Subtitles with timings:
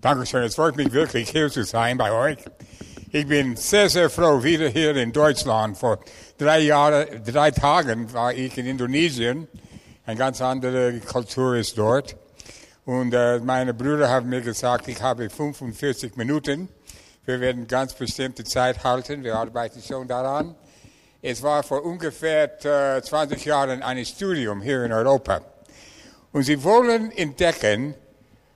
[0.00, 0.44] Dankeschön.
[0.44, 2.38] Es freut mich wirklich, hier zu sein bei euch.
[3.10, 5.76] Ich bin sehr, sehr froh, wieder hier in Deutschland.
[5.76, 5.98] Vor
[6.38, 9.48] drei Jahren, drei Tagen war ich in Indonesien.
[10.06, 12.14] Eine ganz andere Kultur ist dort.
[12.84, 16.68] Und äh, meine Brüder haben mir gesagt, ich habe 45 Minuten.
[17.24, 19.24] Wir werden ganz bestimmte Zeit halten.
[19.24, 20.54] Wir arbeiten schon daran.
[21.22, 25.40] Es war vor ungefähr äh, 20 Jahren ein Studium hier in Europa.
[26.30, 27.96] Und sie wollen entdecken,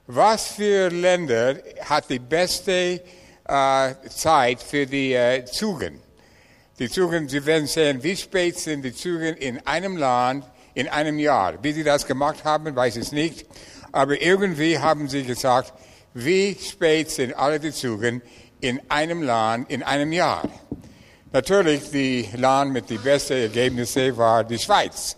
[0.06, 3.02] was für Länder hat die beste
[3.44, 5.92] äh, Zeit für die äh, Züge?
[6.78, 11.18] Die Züge, Sie werden sehen, wie spät sind die Züge in einem Land in einem
[11.18, 11.62] Jahr.
[11.62, 13.46] Wie Sie das gemacht haben, weiß ich nicht.
[13.92, 15.72] Aber irgendwie haben Sie gesagt,
[16.14, 18.20] wie spät sind alle die Züge
[18.60, 20.42] in einem Land in einem Jahr?
[21.32, 25.16] Natürlich, die Land mit den besten Ergebnissen war die Schweiz.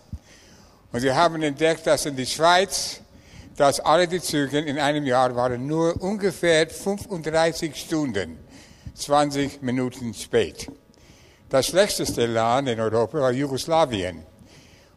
[0.91, 3.01] Und sie haben entdeckt, dass in der Schweiz
[3.57, 8.37] dass alle die Züge in einem Jahr waren nur ungefähr 35 Stunden,
[8.95, 10.67] 20 Minuten spät.
[11.49, 14.23] Das schlechteste Land in Europa war Jugoslawien.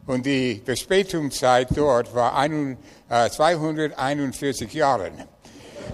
[0.07, 2.33] Und die Verspätungszeit dort war
[3.09, 5.11] 241 äh, Jahre.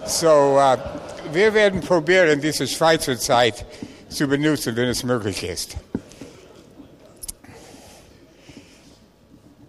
[0.07, 0.77] So, uh,
[1.33, 3.67] wir werden probieren, diese Schweizer Zeit
[4.09, 5.77] zu benutzen, wenn es möglich ist.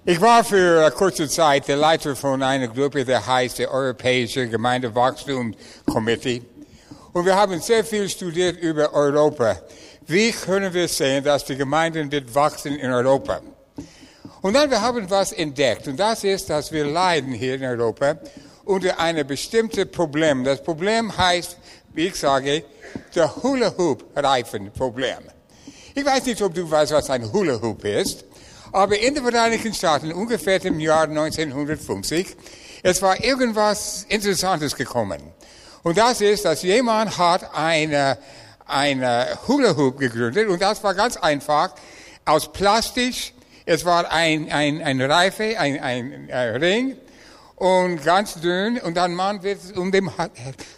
[0.07, 4.47] Ich war für eine kurze Zeit der Leiter von einer Gruppe, die heißt der Europäische
[4.47, 6.43] Gemeindewachstum-Komitee.
[7.11, 9.57] Und wir haben sehr viel studiert über Europa.
[10.05, 13.41] Wie können wir sehen, dass die Gemeinden wird wachsen in Europa?
[14.43, 15.87] Und dann wir haben was entdeckt.
[15.87, 18.19] Und das ist, dass wir leiden hier in Europa
[18.63, 20.43] unter einem bestimmten Problem.
[20.43, 21.57] Das Problem heißt,
[21.95, 22.63] wie ich sage,
[23.15, 25.31] der Hula-Hoop-Reifen-Problem.
[25.95, 28.23] Ich weiß nicht, ob du weißt, was ein Hula-Hoop ist.
[28.71, 32.35] Aber in den Vereinigten Staaten, ungefähr im Jahr 1950,
[32.83, 35.21] es war irgendwas Interessantes gekommen.
[35.83, 38.17] Und das ist, dass jemand hat eine,
[38.65, 41.75] eine Hula Hoop gegründet und das war ganz einfach
[42.25, 43.33] aus Plastik.
[43.65, 46.97] Es war ein, ein, ein Reife, ein, ein, ein Ring
[47.55, 50.11] und ganz dünn und dann man wird es um dem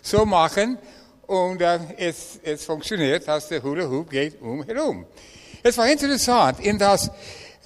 [0.01, 0.77] so machen
[1.25, 5.05] und äh, es, es funktioniert, dass der Hula Hoop geht umherum.
[5.63, 7.11] Es war interessant, in das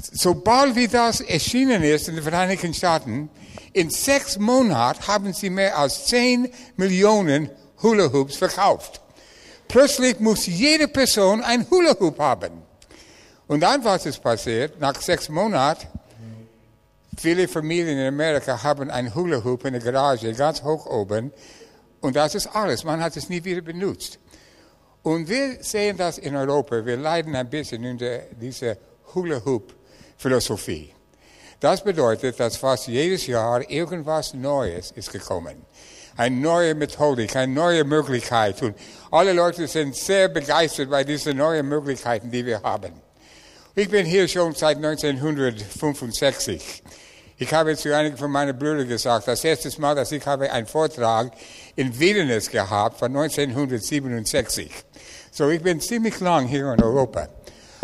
[0.01, 3.29] sobald wie das erschienen ist in den Vereinigten Staaten,
[3.73, 7.49] in sechs Monaten haben sie mehr als zehn Millionen
[7.81, 9.01] Hula Hoops verkauft.
[9.67, 12.63] Plötzlich muss jede Person ein Hula Hoop haben.
[13.47, 14.79] Und dann was ist passiert?
[14.79, 15.87] Nach sechs Monaten,
[17.17, 21.31] viele Familien in Amerika haben ein Hula Hoop in der Garage, ganz hoch oben.
[22.01, 22.83] Und das ist alles.
[22.83, 24.19] Man hat es nie wieder benutzt.
[25.03, 26.85] Und wir sehen das in Europa.
[26.85, 28.77] Wir leiden ein bisschen unter dieser
[29.13, 29.73] Hula Hoop
[30.21, 30.93] Philosophie.
[31.59, 35.65] Das bedeutet, dass fast jedes Jahr irgendwas Neues ist gekommen.
[36.15, 38.61] Eine neue Methodik, eine neue Möglichkeit.
[38.61, 38.75] Und
[39.09, 42.93] alle Leute sind sehr begeistert bei diesen neuen Möglichkeiten, die wir haben.
[43.73, 46.83] Ich bin hier schon seit 1965.
[47.37, 50.67] Ich habe zu einigen von meinen Brüdern gesagt, das erste Mal, dass ich habe einen
[50.67, 51.31] Vortrag
[51.75, 54.69] in Vilnius gehabt von 1967.
[55.31, 57.27] So, ich bin ziemlich lang hier in Europa.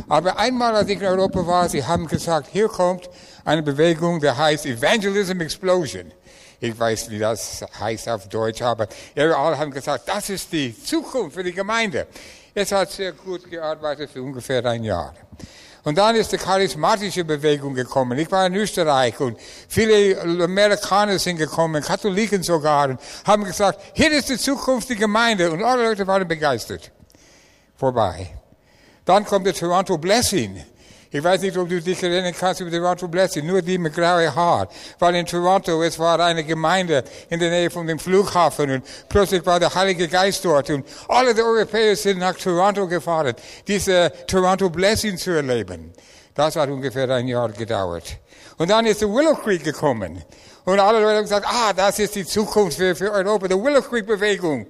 [0.10, 3.10] Aber einmal, als ich in Europa war, sie haben gesagt, hier kommt
[3.44, 6.12] eine Bewegung, die heißt Evangelism Explosion.
[6.60, 11.36] Ich weiß, wie das heißt auf Deutsch, aber alle haben gesagt, das ist die Zukunft
[11.36, 12.08] für die Gemeinde.
[12.54, 15.14] Es hat sehr gut gearbeitet für ungefähr ein Jahr.
[15.84, 18.18] Und dann ist die charismatische Bewegung gekommen.
[18.18, 19.38] Ich war in Österreich und
[19.70, 25.52] viele Amerikaner sind gekommen, Katholiken sogar, und haben gesagt, hier ist die Zukunft der Gemeinde.
[25.52, 26.92] Und alle Leute waren begeistert.
[27.76, 28.37] Vorbei.
[29.08, 30.62] Dann kommt der Toronto Blessing.
[31.12, 34.36] Ich weiß nicht, ob du dich erinnern kannst über Toronto Blessing, nur die mit graue
[34.36, 34.68] Haar.
[35.00, 39.46] Weil in Toronto, es war eine Gemeinde in der Nähe von dem Flughafen und plötzlich
[39.46, 43.34] war der Heilige Geist dort und alle die Europäer sind nach Toronto gefahren,
[43.66, 45.94] diese Toronto Blessing zu erleben.
[46.36, 48.18] Das hat ungefähr ein Jahr gedauert.
[48.58, 50.22] Und dann ist der Willow Creek gekommen.
[50.66, 53.82] Und alle Leute haben gesagt, ah, das ist die Zukunft für, für Europa, die Willow
[53.82, 54.68] Creek Bewegung.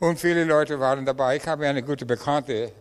[0.00, 1.36] Und viele Leute waren dabei.
[1.36, 2.72] Ich habe eine gute Bekannte,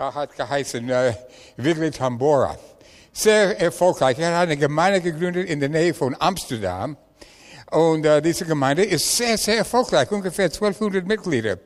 [0.00, 1.14] hat geheißen äh,
[1.56, 2.56] Willy Tambora.
[3.12, 4.18] Sehr erfolgreich.
[4.18, 6.96] Er hat eine Gemeinde gegründet in der Nähe von Amsterdam.
[7.70, 11.58] Und äh, diese Gemeinde ist sehr, sehr erfolgreich, ungefähr 1200 Mitglieder.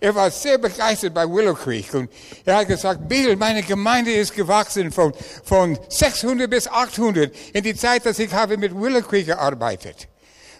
[0.00, 2.10] Er war sehr begeistert bei Willow Creek und
[2.46, 5.12] er hat gesagt, Bill, meine Gemeinde ist gewachsen von,
[5.44, 10.08] von 600 bis 800 in die Zeit, dass ich habe mit Willow Creek gearbeitet.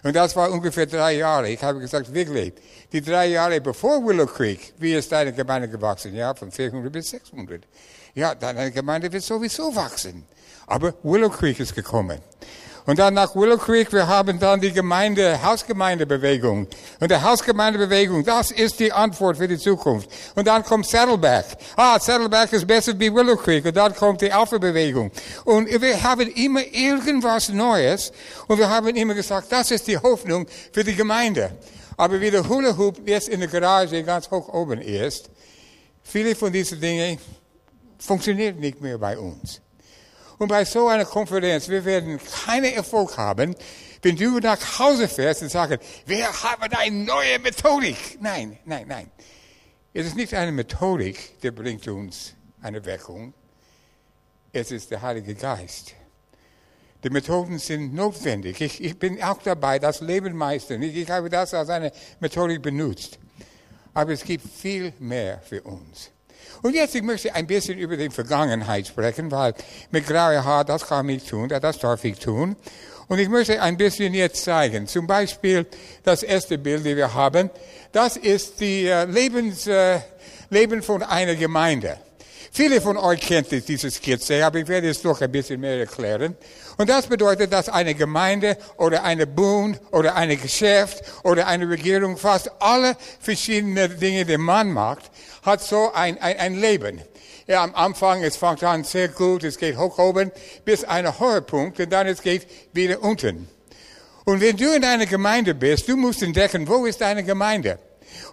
[0.03, 1.49] Und das war ungefähr drei Jahre.
[1.49, 2.53] Ich habe gesagt, wirklich,
[2.91, 6.15] die drei Jahre bevor Willow Creek, wie ist deine Gemeinde gewachsen?
[6.15, 7.63] Ja, von 400 bis 600.
[8.15, 10.25] Ja, deine Gemeinde wird sowieso wachsen.
[10.65, 12.19] Aber Willow Creek ist gekommen.
[12.85, 16.67] Und dann nach Willow Creek, wir haben dann die Gemeinde, Hausgemeindebewegung.
[16.99, 20.09] Und der Hausgemeindebewegung, das ist die Antwort für die Zukunft.
[20.35, 21.45] Und dann kommt Saddleback.
[21.75, 23.65] Ah, Saddleback ist besser wie Willow Creek.
[23.65, 25.11] Und dann kommt die Alpha-Bewegung.
[25.45, 28.11] Und wir haben immer irgendwas Neues.
[28.47, 31.51] Und wir haben immer gesagt, das ist die Hoffnung für die Gemeinde.
[31.97, 35.29] Aber wie der Hula Hoop jetzt in der Garage ganz hoch oben ist,
[36.01, 37.19] viele von diesen Dingen
[37.99, 39.61] funktionieren nicht mehr bei uns.
[40.41, 43.55] Und bei so einer Konferenz, wir werden keinen Erfolg haben,
[44.01, 45.77] wenn du nach Hause fährst und sagst,
[46.07, 48.17] wir haben eine neue Methodik.
[48.19, 49.11] Nein, nein, nein.
[49.93, 53.35] Es ist nicht eine Methodik, die bringt uns eine Wirkung.
[54.51, 55.93] Es ist der Heilige Geist.
[57.03, 58.61] Die Methoden sind notwendig.
[58.61, 60.81] Ich, ich bin auch dabei, das Leben meistern.
[60.81, 63.19] Ich, ich habe das als eine Methodik benutzt.
[63.93, 66.09] Aber es gibt viel mehr für uns.
[66.61, 69.53] Und jetzt, ich möchte ein bisschen über die Vergangenheit sprechen, weil
[69.91, 72.55] mit grauer Haar, das kann ich tun, das darf ich tun.
[73.07, 74.87] Und ich möchte ein bisschen jetzt zeigen.
[74.87, 75.65] Zum Beispiel
[76.03, 77.49] das erste Bild, das wir haben.
[77.91, 79.99] Das ist die äh, Lebens, äh,
[80.49, 81.97] Leben von einer Gemeinde.
[82.53, 86.35] Viele von euch kennt diese Skizze, aber ich werde es doch ein bisschen mehr erklären.
[86.77, 92.17] Und das bedeutet, dass eine Gemeinde oder eine Bund oder ein Geschäft oder eine Regierung
[92.17, 95.11] fast alle verschiedenen Dinge, die man macht,
[95.43, 97.01] hat so ein, ein, ein Leben.
[97.47, 100.29] Ja, am Anfang, es fängt an sehr gut, es geht hoch oben,
[100.65, 103.47] bis ein Höhepunkt und dann es geht wieder unten.
[104.25, 107.79] Und wenn du in einer Gemeinde bist, du musst entdecken, wo ist deine Gemeinde?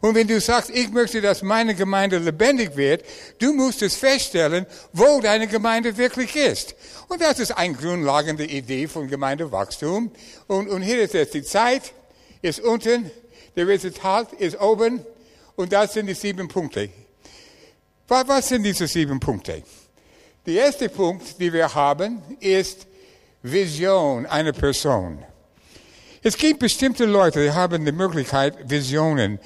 [0.00, 3.04] Und wenn du sagst, ich möchte, dass meine Gemeinde lebendig wird,
[3.38, 6.75] du musst es feststellen, wo deine Gemeinde wirklich ist.
[7.08, 10.10] Und das ist eine grundlegende Idee von Gemeindewachstum.
[10.46, 11.92] Und, und hier ist es, die Zeit
[12.42, 13.10] ist unten,
[13.56, 15.04] der Resultat ist oben
[15.56, 16.90] und das sind die sieben Punkte.
[18.06, 19.62] Was sind diese sieben Punkte?
[20.46, 22.86] Der erste Punkt, den wir haben, ist
[23.42, 25.24] Vision einer Person.
[26.22, 29.38] Es gibt bestimmte Leute, die haben die Möglichkeit, Visionen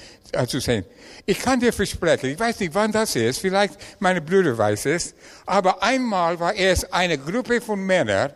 [0.46, 0.84] zu sehen.
[1.26, 5.14] Ich kann dir versprechen, ich weiß nicht, wann das ist, vielleicht meine Brüder weiß es,
[5.46, 8.32] aber einmal war es eine Gruppe von Männern,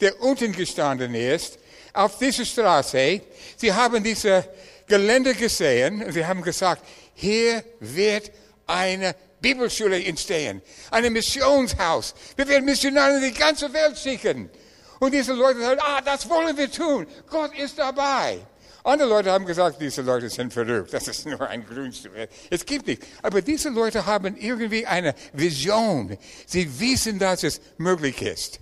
[0.00, 1.58] der unten gestanden ist,
[1.92, 3.22] auf dieser Straße.
[3.56, 4.44] Sie haben diese
[4.86, 6.82] Gelände gesehen und sie haben gesagt,
[7.14, 8.30] hier wird
[8.66, 10.60] eine Bibelschule entstehen,
[10.90, 12.14] ein Missionshaus.
[12.36, 14.50] Wir werden Missionare in die ganze Welt schicken.
[14.98, 17.06] Und diese Leute sagen, ah, das wollen wir tun.
[17.28, 18.38] Gott ist dabei.
[18.86, 20.94] Andere Leute haben gesagt, diese Leute sind verrückt.
[20.94, 22.12] Das ist nur ein Grundstück.
[22.48, 23.02] Es gibt nicht.
[23.20, 26.16] Aber diese Leute haben irgendwie eine Vision.
[26.46, 28.60] Sie wissen, dass es möglich ist.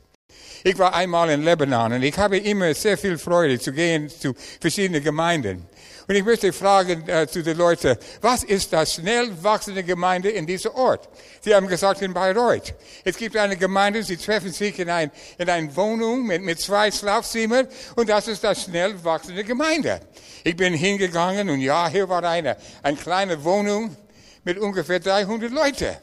[0.62, 4.32] Ich war einmal in Lebanon und ich habe immer sehr viel Freude zu gehen zu
[4.62, 5.66] verschiedenen Gemeinden.
[6.06, 10.46] Und ich möchte fragen äh, zu den Leuten, was ist das schnell wachsende Gemeinde in
[10.46, 11.08] diesem Ort?
[11.40, 12.74] Sie haben gesagt, in Bayreuth.
[13.04, 16.90] Es gibt eine Gemeinde, sie treffen sich in, ein, in eine Wohnung mit, mit zwei
[16.90, 20.00] Schlafzimmern und das ist das schnell wachsende Gemeinde.
[20.42, 23.96] Ich bin hingegangen und ja, hier war eine, eine kleine Wohnung
[24.44, 25.96] mit ungefähr 300 Leuten.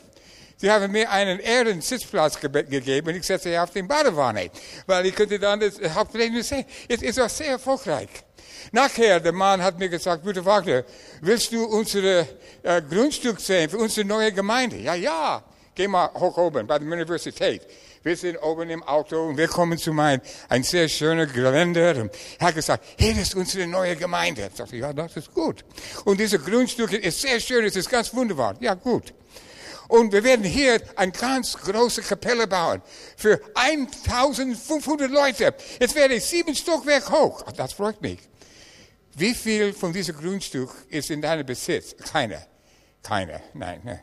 [0.62, 3.16] Sie haben mir einen Ehrensitzplatz ge gegeben.
[3.16, 4.52] Ich setze auf den Badewanne,
[4.86, 6.66] weil ich könnte dann das Hauptpläne sehen.
[6.88, 8.10] Es ist auch sehr erfolgreich.
[8.72, 10.84] Nachher, der Mann hat mir gesagt, bitte Wagner,
[11.22, 12.28] willst du unsere
[12.62, 14.78] äh, Grundstück sehen für unsere neue Gemeinde?
[14.78, 15.44] Ja, ja.
[15.74, 17.63] Geh mal hoch oben bei der Universität.
[18.04, 22.12] Wir sind oben im Auto und wir kommen zu meinem, ein sehr schöner Gelände.
[22.38, 24.48] Er hat gesagt, hier ist unsere neue Gemeinde.
[24.52, 25.66] Ich sagte, ja, das ist gut.
[26.06, 28.54] Und diese Grundstück ist sehr schön, es ist ganz wunderbar.
[28.60, 29.12] Ja, gut.
[29.91, 32.81] Und wir werden hier eine ganz große Kapelle bauen.
[33.17, 35.53] Für 1500 Leute.
[35.81, 37.43] Jetzt werde ich sieben Stockwerk hoch.
[37.45, 38.19] Ach, das freut mich.
[39.15, 41.93] Wie viel von diesem Grundstück ist in deinem Besitz?
[42.10, 42.41] Keine.
[43.03, 43.41] Keine.
[43.53, 43.81] Nein.
[43.83, 44.00] Ne.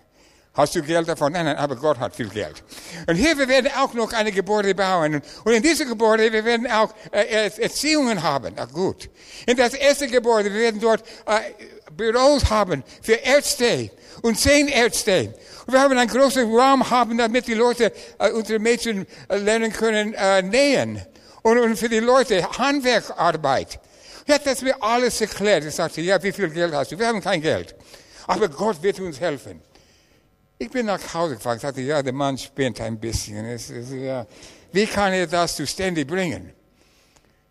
[0.53, 1.33] Hast du Geld davon?
[1.33, 2.63] Nein, nein, aber Gott hat viel Geld.
[3.07, 5.23] Und hier, wir werden auch noch eine Gebäude bauen.
[5.45, 8.53] Und in diesem Gebäude, wir werden auch äh, Erziehungen haben.
[8.55, 9.09] Na gut.
[9.47, 13.91] In das erste Gebäude, wir werden dort äh, Büros haben für Ärzte
[14.23, 15.35] und zehn Ärzte.
[15.67, 19.73] Und wir haben einen großen Raum haben, damit die Leute, äh, unsere Mädchen äh, lernen
[19.73, 21.03] können äh, nähen.
[21.43, 23.81] Und, und für die Leute Handwerkarbeit.
[24.27, 25.65] Er hat das mir alles erklärt.
[25.65, 26.99] Ich sagte, ja, wie viel Geld hast du?
[26.99, 27.75] Wir haben kein Geld.
[28.27, 29.63] Aber Gott wird uns helfen.
[30.59, 31.57] Ich bin nach Hause gefahren.
[31.57, 33.45] Ich sagte, ja, der Mann spinnt ein bisschen.
[33.47, 34.27] Es, es, ja.
[34.73, 36.53] Wie kann er das zu Ständig bringen?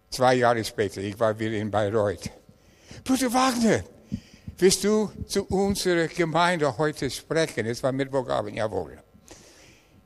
[0.09, 2.29] Zwei Jahre später, ich war wieder in Bayreuth.
[3.03, 3.83] Bruder Wagner,
[4.57, 7.65] willst du zu unserer Gemeinde heute sprechen?
[7.65, 8.97] Es war Mittwochabend, jawohl.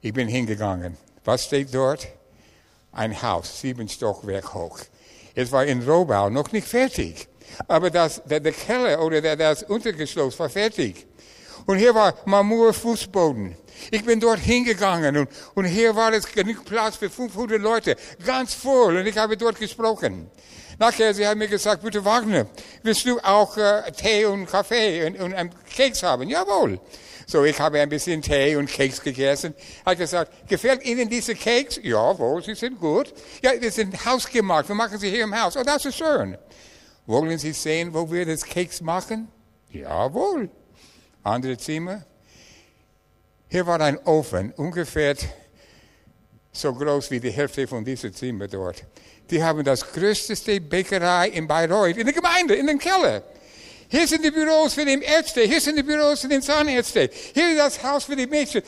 [0.02, 0.98] Ich bin hingegangen.
[1.24, 2.08] Was steht dort?
[2.92, 4.80] Ein Haus, sieben Stockwerk hoch.
[5.36, 7.28] Es war in Rohbau noch nicht fertig.
[7.68, 11.06] Aber das, der, der Keller oder der, das Untergeschoss war fertig.
[11.66, 13.56] Und hier war Marmor Fußboden.
[13.92, 18.54] Ich bin dort hingegangen und, und hier war es genug Platz für 500 Leute, ganz
[18.54, 18.98] voll.
[18.98, 20.30] Und ich habe dort gesprochen.
[20.80, 22.48] Nachher, sie haben mir gesagt, bitte Wagner,
[22.84, 26.28] willst du auch äh, Tee und Kaffee und, und einen Keks haben?
[26.30, 26.80] Jawohl.
[27.28, 29.54] So, ich habe ein bisschen Tee und Keks gegessen.
[29.86, 31.80] Hat gesagt, gefällt Ihnen diese Keks?
[31.82, 33.14] Jawohl, sie sind gut.
[33.42, 34.68] Ja, wir sind hausgemacht.
[34.68, 35.56] Wir machen sie hier im Haus.
[35.56, 36.38] Oh, das ist schön.
[37.06, 39.28] Wollen Sie sehen, wo wir das Keks machen?
[39.70, 40.50] Jawohl.
[41.24, 42.04] Andere Zimmer.
[43.48, 45.16] Hier war ein Ofen, ungefähr
[46.52, 48.86] so groß wie die Hälfte von diesem Zimmer dort.
[49.32, 53.24] Die haben das größte Bäckerei in Bayreuth, in der Gemeinde, in dem Keller.
[53.88, 57.52] Hier sind die Büros für die Ärzte, hier sind die Büros für den Zahnärzte, hier
[57.52, 58.62] ist das Haus für die Mädchen.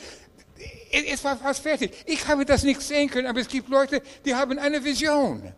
[0.92, 1.92] Es war fast fertig.
[2.06, 5.52] Ich habe das nicht sehen können, aber es gibt Leute, die haben eine Vision.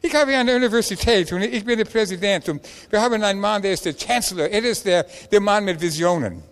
[0.00, 3.60] Ich habe an der Universität und ich bin der Präsident und wir haben einen Mann,
[3.60, 6.42] der ist der Chancellor, er ist der, der Mann mit Visionen.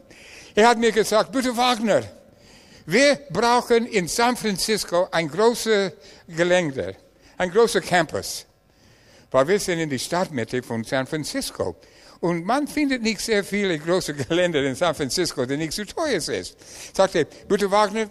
[0.54, 2.02] Er hat mir gesagt, bitte Wagner,
[2.86, 5.92] wir brauchen in San Francisco ein großes
[6.28, 6.96] Gelände,
[7.36, 8.46] ein großer Campus.
[9.30, 11.76] Weil wir sind in die Stadtmitte von San Francisco.
[12.20, 16.16] Und man findet nicht sehr viele große Gelände in San Francisco, die nicht so teuer
[16.16, 16.56] ist.
[16.94, 18.08] Sagte, bitte Wagner,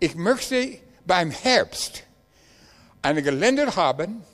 [0.00, 2.04] ich möchte beim Herbst
[3.02, 4.24] ein Gelände haben,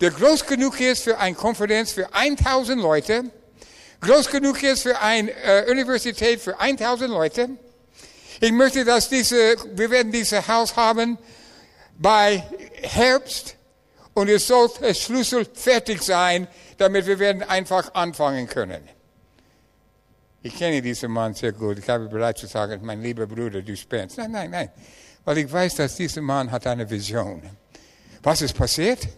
[0.00, 3.24] der groß genug ist für eine Konferenz für 1000 Leute,
[4.00, 7.48] groß genug ist für eine äh, Universität für 1000 Leute.
[8.40, 11.16] Ich möchte, dass diese, wir werden dieses Haus haben
[11.98, 12.42] bei
[12.82, 13.56] Herbst
[14.14, 16.48] und es soll der Schlüssel fertig sein,
[16.78, 18.88] damit wir werden einfach anfangen können.
[20.42, 21.78] Ich kenne diesen Mann sehr gut.
[21.78, 24.18] Ich habe bereits gesagt, mein lieber Bruder, du spinnst.
[24.18, 24.70] Nein, nein, nein.
[25.24, 27.42] Weil ich weiß, dass dieser Mann hat eine Vision.
[28.22, 29.08] Was ist passiert?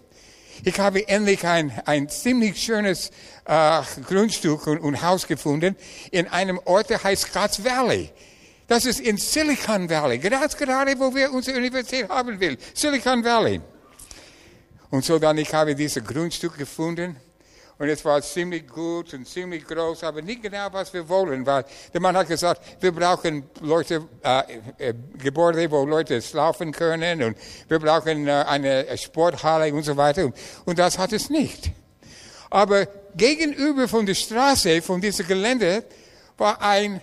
[0.65, 3.11] Ich habe endlich ein, ein ziemlich schönes
[3.45, 5.77] äh, Grundstück und, und, Haus gefunden
[6.11, 8.11] in einem Ort, der heißt Scotts Valley.
[8.67, 12.59] Das ist in Silicon Valley, gerade, gerade wo wir unsere Universität haben will.
[12.75, 13.61] Silicon Valley.
[14.91, 17.17] Und so dann, ich habe dieses Grundstück gefunden
[17.79, 21.45] und es war ziemlich gut und ziemlich groß, aber nicht genau, was wir wollen.
[21.45, 24.43] Weil der Mann hat gesagt, wir brauchen Leute, äh,
[24.79, 27.37] äh, Gebäude, wo Leute laufen können und
[27.69, 30.33] wir brauchen äh, eine Sporthalle und so weiter.
[30.65, 31.71] Und, das hat es nicht.
[32.49, 35.85] Aber gegenüber von der Straße, von diesem Gelände,
[36.39, 37.03] war eine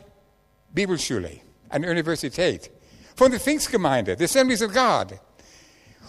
[0.69, 1.39] Bibelschule,
[1.73, 2.71] eine Universität.
[3.15, 5.19] Von der Pfingstgemeinde, the Assemblies of God.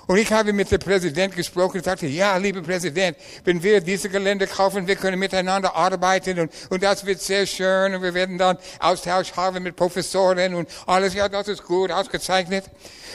[0.06, 4.10] Und ich habe mit dem Präsident gesprochen und sagte, ja, lieber Präsident, wenn wir diese
[4.10, 8.36] Gelände kaufen, wir können miteinander arbeiten und, und das wird sehr schön und wir werden
[8.36, 11.14] dann Austausch haben mit Professoren und alles.
[11.14, 12.64] Ja, das ist gut, ausgezeichnet.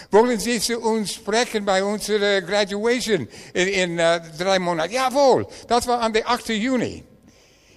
[0.10, 4.91] Wollen Sie zu uns sprechen bei unserer Graduation in, in uh, drei Monaten?
[4.91, 6.50] Jawohl, das war am 8.
[6.50, 7.03] Juni.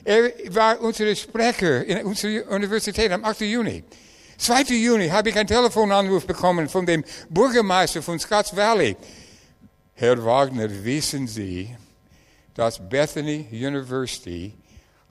[0.05, 3.43] Er war unser Sprecher in unserer Universität am 8.
[3.43, 3.85] Juni.
[4.43, 4.75] 2.
[4.75, 8.97] Juni habe ich einen Telefonanruf bekommen von dem Bürgermeister von Scotts Valley.
[9.95, 11.77] Herr Wagner, wissen Sie,
[12.53, 14.53] dass Bethany University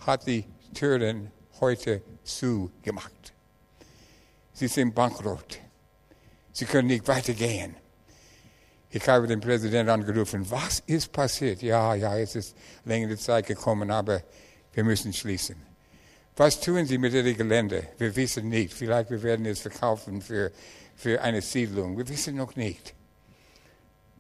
[0.06, 3.32] hat die Türen heute zugemacht.
[4.52, 5.62] Sie sind bankrott.
[6.52, 7.78] Sie können nicht weitergehen.
[8.90, 10.46] Ich habe den Präsidenten angerufen.
[10.52, 11.62] Was ist passiert?
[11.62, 14.24] Ja, ja, es ist längere Zeit gekommen, aber
[14.74, 15.71] wir müssen schließen.
[16.38, 17.88] Was tun Sie mit Ihrem Gelände?
[17.98, 18.74] Wir wissen nicht.
[18.74, 20.52] Vielleicht wir werden es verkaufen für,
[20.96, 21.98] für eine Siedlung.
[21.98, 22.94] Wir wissen noch nicht.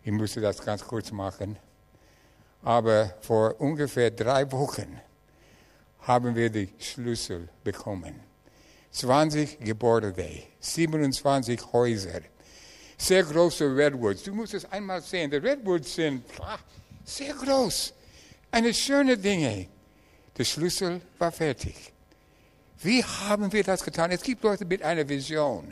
[0.03, 1.57] Ich musste das ganz kurz machen.
[2.63, 4.99] Aber vor ungefähr drei Wochen
[6.01, 8.19] haben wir die Schlüssel bekommen.
[8.91, 10.13] 20 Gebäude,
[10.59, 12.21] 27 Häuser,
[12.97, 14.23] sehr große Redwoods.
[14.23, 15.31] Du musst es einmal sehen.
[15.31, 16.23] Die Redwoods sind
[17.05, 17.93] sehr groß.
[18.51, 19.67] Eine schöne Dinge.
[20.37, 21.93] Der Schlüssel war fertig.
[22.83, 24.11] Wie haben wir das getan?
[24.11, 25.71] Es gibt Leute mit einer Vision.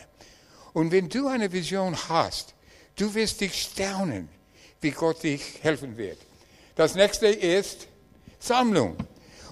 [0.74, 2.54] Und wenn du eine Vision hast,
[2.96, 4.30] du wirst dich staunen,
[4.82, 6.20] wie Gott dich helfen wird.
[6.76, 7.88] Das nächste ist
[8.40, 8.96] Sammlung.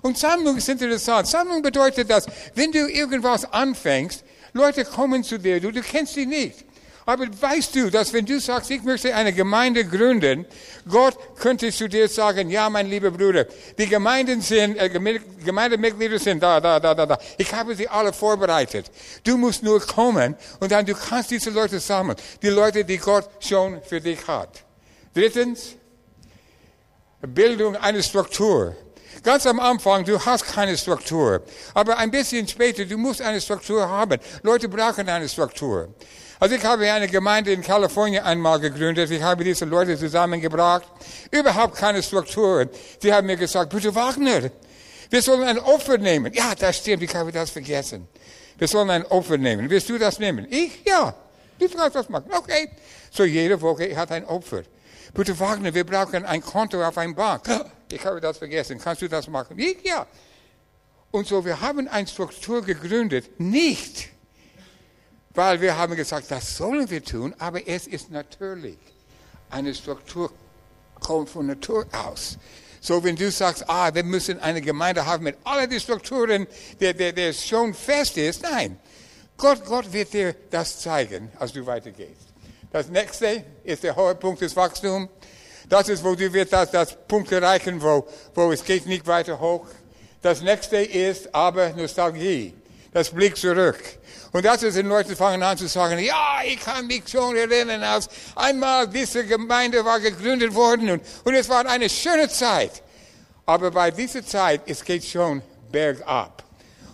[0.03, 1.27] Und Sammlung ist interessant.
[1.27, 4.23] Sammlung bedeutet, dass wenn du irgendwas anfängst,
[4.53, 6.63] Leute kommen zu dir, du, du kennst sie nicht.
[7.07, 10.45] Aber weißt du, dass wenn du sagst, ich möchte eine Gemeinde gründen,
[10.89, 13.45] Gott könnte zu dir sagen, ja, mein lieber Bruder,
[13.77, 17.17] die Gemeinden sind, äh, Gemeindemitglieder sind da, da, da, da, da.
[17.37, 18.91] Ich habe sie alle vorbereitet.
[19.23, 22.17] Du musst nur kommen und dann du kannst diese Leute sammeln.
[22.41, 24.65] Die Leute, die Gott schon für dich hat.
[25.13, 25.75] Drittens,
[27.21, 28.75] Bildung einer Struktur.
[29.23, 31.41] Ganz am Anfang, du hast keine Struktur.
[31.73, 34.19] Aber ein bisschen später, du musst eine Struktur haben.
[34.43, 35.95] Leute brauchen eine Struktur.
[36.39, 39.09] Also ich habe eine Gemeinde in Kalifornien einmal gegründet.
[39.09, 40.87] Ich habe diese Leute zusammengebracht.
[41.31, 42.69] Überhaupt keine Strukturen.
[43.01, 44.51] Sie haben mir gesagt, bitte Wagner,
[45.09, 46.33] Wir sollen ein Opfer nehmen.
[46.33, 48.07] Ja, das stimmt, ich habe das vergessen.
[48.57, 49.69] Wir sollen ein Opfer nehmen.
[49.69, 50.45] Willst du das nehmen?
[50.49, 50.83] Ich?
[50.85, 51.15] Ja.
[51.59, 52.29] Du kannst das machen.
[52.31, 52.69] Okay.
[53.11, 54.63] So jede Woche hat ein Opfer.
[55.13, 57.43] Bruder Wagner, wir brauchen ein Konto auf einer Bank.
[57.89, 58.79] Ich habe das vergessen.
[58.83, 59.57] Kannst du das machen?
[59.57, 59.77] Ich?
[59.85, 60.05] Ja.
[61.09, 63.39] Und so, wir haben eine Struktur gegründet.
[63.39, 64.09] Nicht,
[65.37, 68.79] weil wir haben gesagt, das sollen wir tun, aber es ist natürlich.
[69.51, 70.31] Eine Struktur
[70.99, 72.39] kommt von Natur aus.
[72.81, 76.47] So, wenn du sagst, ah, wir müssen eine Gemeinde haben mit allen die Strukturen,
[76.79, 78.41] der, der, der schon fest ist.
[78.41, 78.79] Nein.
[79.37, 82.33] Gott, Gott wird dir das zeigen, als du weitergehst.
[82.71, 85.07] Das nächste ist der hohe Punkt des Wachstums.
[85.69, 89.39] Das ist, wo du wirst das, das Punkt erreichen, wo, wo es geht nicht weiter
[89.39, 89.67] hoch.
[90.23, 92.55] Das nächste ist aber Nostalgie.
[92.91, 93.77] Das Blick zurück.
[94.31, 97.81] Und das ist, wenn Leute fangen an zu sagen, ja, ich kann mich schon erinnern,
[97.83, 102.83] als einmal diese Gemeinde war gegründet worden und, und es war eine schöne Zeit.
[103.45, 105.41] Aber bei dieser Zeit, es geht schon
[105.71, 106.43] bergab.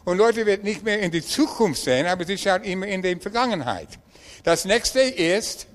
[0.05, 3.15] Und Leute werden nicht mehr in die Zukunft sehen, aber sie schauen immer in die
[3.15, 3.87] Vergangenheit.
[4.43, 5.65] Das nächste ist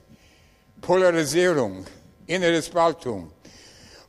[0.80, 1.86] Polarisierung,
[2.26, 3.32] inneres Spaltung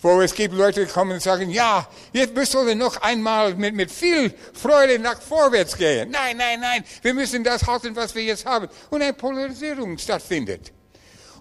[0.02, 3.76] wo es gibt Leute, die kommen und sagen, ja, jetzt müssen wir noch einmal mit,
[3.76, 6.10] mit viel Freude nach vorwärts gehen.
[6.12, 8.70] Nein, nein, nein, wir müssen das halten, was wir jetzt haben.
[8.90, 10.72] Und eine Polarisierung stattfindet.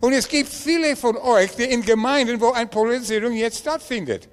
[0.01, 4.29] Und es gibt viele von euch, die in Gemeinden, wo eine Polarisierung jetzt stattfindet.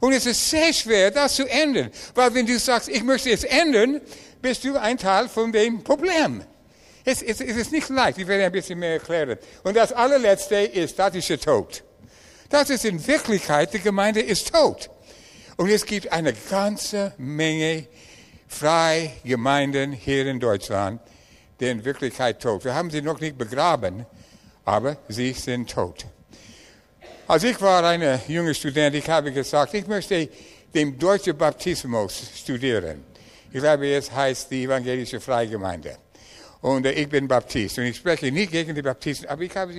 [0.00, 1.90] Und es ist sehr schwer, das zu ändern.
[2.14, 4.00] Weil wenn du sagst, ich möchte es ändern,
[4.40, 6.44] bist du ein Teil von dem Problem.
[7.04, 8.18] Es, es, es ist nicht leicht.
[8.18, 9.38] Ich werde ein bisschen mehr erklären.
[9.64, 11.82] Und das allerletzte ist statischer Tod.
[12.48, 14.88] Das ist in Wirklichkeit, die Gemeinde ist tot.
[15.56, 17.86] Und es gibt eine ganze Menge
[18.46, 21.00] freie Gemeinden hier in Deutschland,
[21.60, 22.64] die in Wirklichkeit tot.
[22.64, 24.06] Wir haben sie noch nicht begraben,
[24.64, 26.06] aber sie sind tot.
[27.26, 30.28] Als ich war ein junger Student, ich habe gesagt, ich möchte
[30.74, 33.04] den deutschen Baptismus studieren.
[33.52, 35.96] Ich glaube, es heißt die evangelische Freigemeinde.
[36.60, 39.72] Und äh, ich bin Baptist und ich spreche nicht gegen die Baptisten, aber ich habe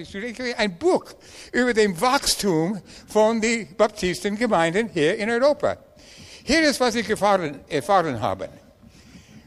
[0.57, 1.05] ein Buch
[1.51, 5.77] über den Wachstum von den Baptistengemeinden hier in Europa.
[6.43, 8.50] Hier ist, was ich erfahren, erfahren habe.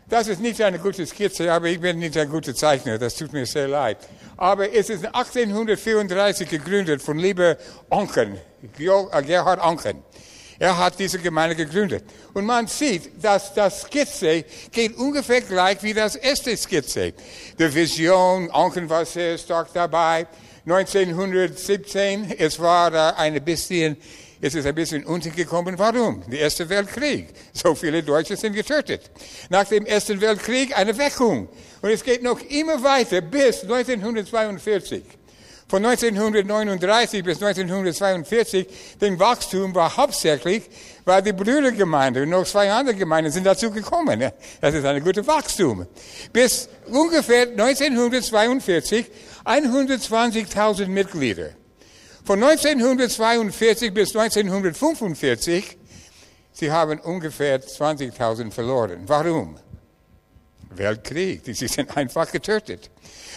[0.08, 3.32] Das ist nicht eine gute Skizze, aber ich bin nicht ein guter Zeichner, das tut
[3.32, 3.96] mir sehr leid.
[4.36, 7.56] Aber es ist 1834 gegründet von lieber
[7.88, 10.02] Onken, äh, Gerhard Onken.
[10.62, 12.04] Er hat diese Gemeinde gegründet.
[12.34, 17.14] Und man sieht, dass das Skizze geht ungefähr gleich wie das erste Skizze.
[17.58, 20.28] Die Vision, Onken war sehr stark dabei.
[20.64, 23.96] 1917, es war da ein bisschen,
[24.40, 25.76] es ist ein bisschen untergekommen.
[25.80, 26.22] Warum?
[26.30, 27.30] Der Erste Weltkrieg.
[27.52, 29.10] So viele Deutsche sind getötet.
[29.50, 31.48] Nach dem Ersten Weltkrieg eine Weckung.
[31.80, 35.02] Und es geht noch immer weiter bis 1942.
[35.72, 38.66] Von 1939 bis 1942,
[39.00, 40.64] dem Wachstum war hauptsächlich,
[41.06, 44.22] weil die Brüdergemeinde und noch zwei andere Gemeinden sind dazu gekommen.
[44.60, 45.86] Das ist ein gutes Wachstum.
[46.30, 49.10] Bis ungefähr 1942
[49.46, 51.52] 120.000 Mitglieder.
[52.22, 55.78] Von 1942 bis 1945,
[56.52, 59.04] sie haben ungefähr 20.000 verloren.
[59.06, 59.56] Warum?
[60.76, 61.42] Weltkrieg.
[61.44, 62.90] Sie sind einfach getötet.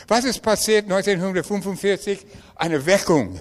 [0.08, 2.26] Was ist passiert 1945?
[2.56, 3.39] Eine Weckung.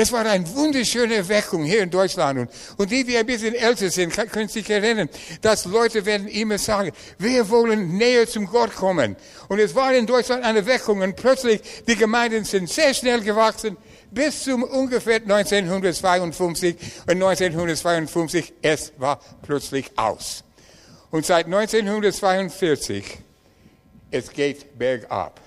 [0.00, 2.38] Es war eine wunderschöne Weckung hier in Deutschland.
[2.38, 5.08] Und, und die, die ein bisschen älter sind, können sich erinnern,
[5.40, 9.16] dass Leute werden immer sagen, wir wollen näher zum Gott kommen.
[9.48, 13.76] Und es war in Deutschland eine Weckung und plötzlich, die Gemeinden sind sehr schnell gewachsen,
[14.12, 16.76] bis zum ungefähr 1952.
[17.08, 20.44] Und 1952, es war plötzlich aus.
[21.10, 23.18] Und seit 1942,
[24.10, 25.40] es geht bergab.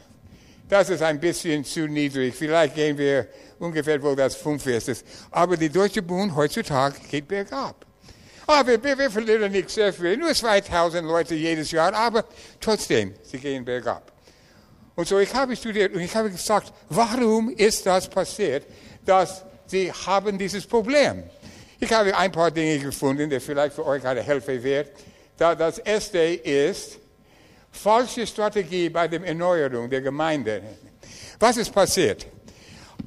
[0.67, 2.33] Das ist ein bisschen zu niedrig.
[2.35, 3.27] Vielleicht gehen wir
[3.59, 5.05] ungefähr, wo das fünf ist.
[5.29, 7.85] Aber die Deutsche Bund heutzutage geht bergab.
[8.47, 12.25] Aber wir, wir verlieren nicht sehr viel, nur 2000 Leute jedes Jahr, aber
[12.59, 14.11] trotzdem, sie gehen bergab.
[14.95, 18.65] Und so, ich habe studiert und ich habe gesagt, warum ist das passiert,
[19.05, 21.23] dass sie haben dieses Problem?
[21.79, 24.61] Ich habe ein paar Dinge gefunden, die vielleicht für euch eine Hilfe
[25.37, 25.59] wird.
[25.59, 26.99] Das erste ist,
[27.71, 30.61] falsche Strategie bei der Erneuerung der Gemeinde.
[31.39, 32.27] Was ist passiert?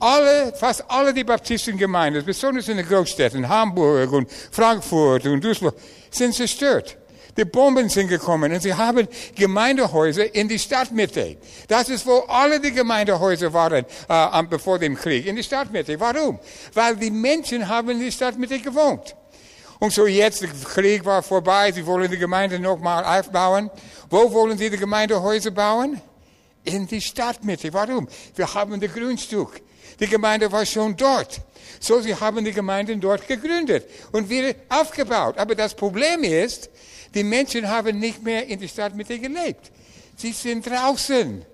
[0.00, 6.34] Alle, fast alle die Baptistengemeinden, besonders in den Großstädten, Hamburg und Frankfurt und Düsseldorf, sind
[6.34, 6.96] zerstört.
[7.36, 11.36] Die Bomben sind gekommen und sie haben Gemeindehäuser in die Stadtmitte.
[11.66, 15.98] Das ist, wo alle die Gemeindehäuser waren äh, bevor dem Krieg, in die Stadtmitte.
[15.98, 16.38] Warum?
[16.74, 19.16] Weil die Menschen haben in die Stadtmitte gewohnt.
[19.78, 23.70] Und so jetzt, der Krieg war vorbei, sie wollen die Gemeinde nochmal aufbauen.
[24.08, 26.00] Wo wollen sie die Gemeindehäuser bauen?
[26.64, 27.72] In die Stadtmitte.
[27.72, 28.08] Warum?
[28.34, 29.60] Wir haben das Grundstück.
[30.00, 31.40] Die Gemeinde war schon dort.
[31.80, 35.38] So, sie haben die Gemeinden dort gegründet und wieder aufgebaut.
[35.38, 36.70] Aber das Problem ist,
[37.14, 39.70] die Menschen haben nicht mehr in der Stadtmitte gelebt.
[40.16, 41.44] Sie sind draußen.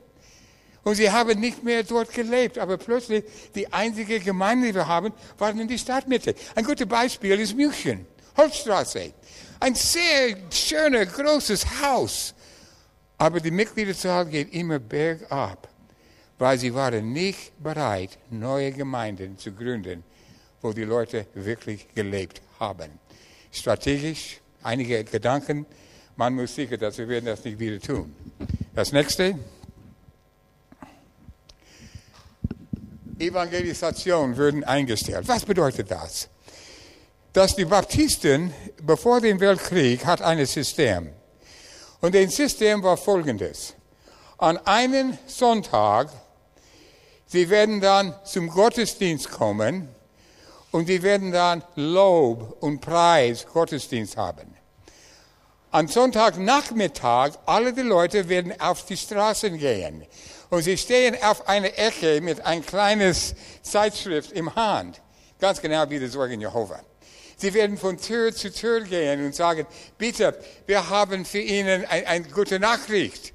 [0.83, 2.59] Und sie haben nicht mehr dort gelebt.
[2.59, 6.35] Aber plötzlich, die einzige Gemeinde, die wir haben, waren in die Stadtmitte.
[6.55, 9.12] Ein gutes Beispiel ist München, Holzstraße.
[9.61, 12.35] Ein sehr schöner, großes Haus.
[13.19, 15.69] Aber die Mitgliederzahl geht immer bergab,
[16.38, 20.03] weil sie waren nicht bereit, neue Gemeinden zu gründen,
[20.62, 22.90] wo die Leute wirklich gelebt haben.
[23.53, 25.66] Strategisch, einige Gedanken.
[26.16, 28.14] Man muss sicher, dass wir werden das nicht wieder tun.
[28.75, 29.38] Das nächste.
[33.20, 35.28] Evangelisation würden eingestellt.
[35.28, 36.28] Was bedeutet das?
[37.33, 38.52] Dass die Baptisten
[38.83, 41.11] bevor dem Weltkrieg hat ein System.
[42.00, 43.74] Und das System war folgendes.
[44.38, 46.11] An einem Sonntag,
[47.26, 49.88] sie werden dann zum Gottesdienst kommen
[50.70, 54.49] und sie werden dann Lob und Preis Gottesdienst haben.
[55.72, 60.04] Am Sonntagnachmittag, alle die Leute werden auf die Straßen gehen.
[60.50, 65.00] Und sie stehen auf einer Ecke mit ein kleines Zeitschrift im Hand.
[65.38, 66.80] Ganz genau wie die Sorgen Jehova.
[67.37, 69.64] Sie werden von Tür zu Tür gehen und sagen,
[69.96, 73.33] bitte, wir haben für Ihnen eine ein gute Nachricht.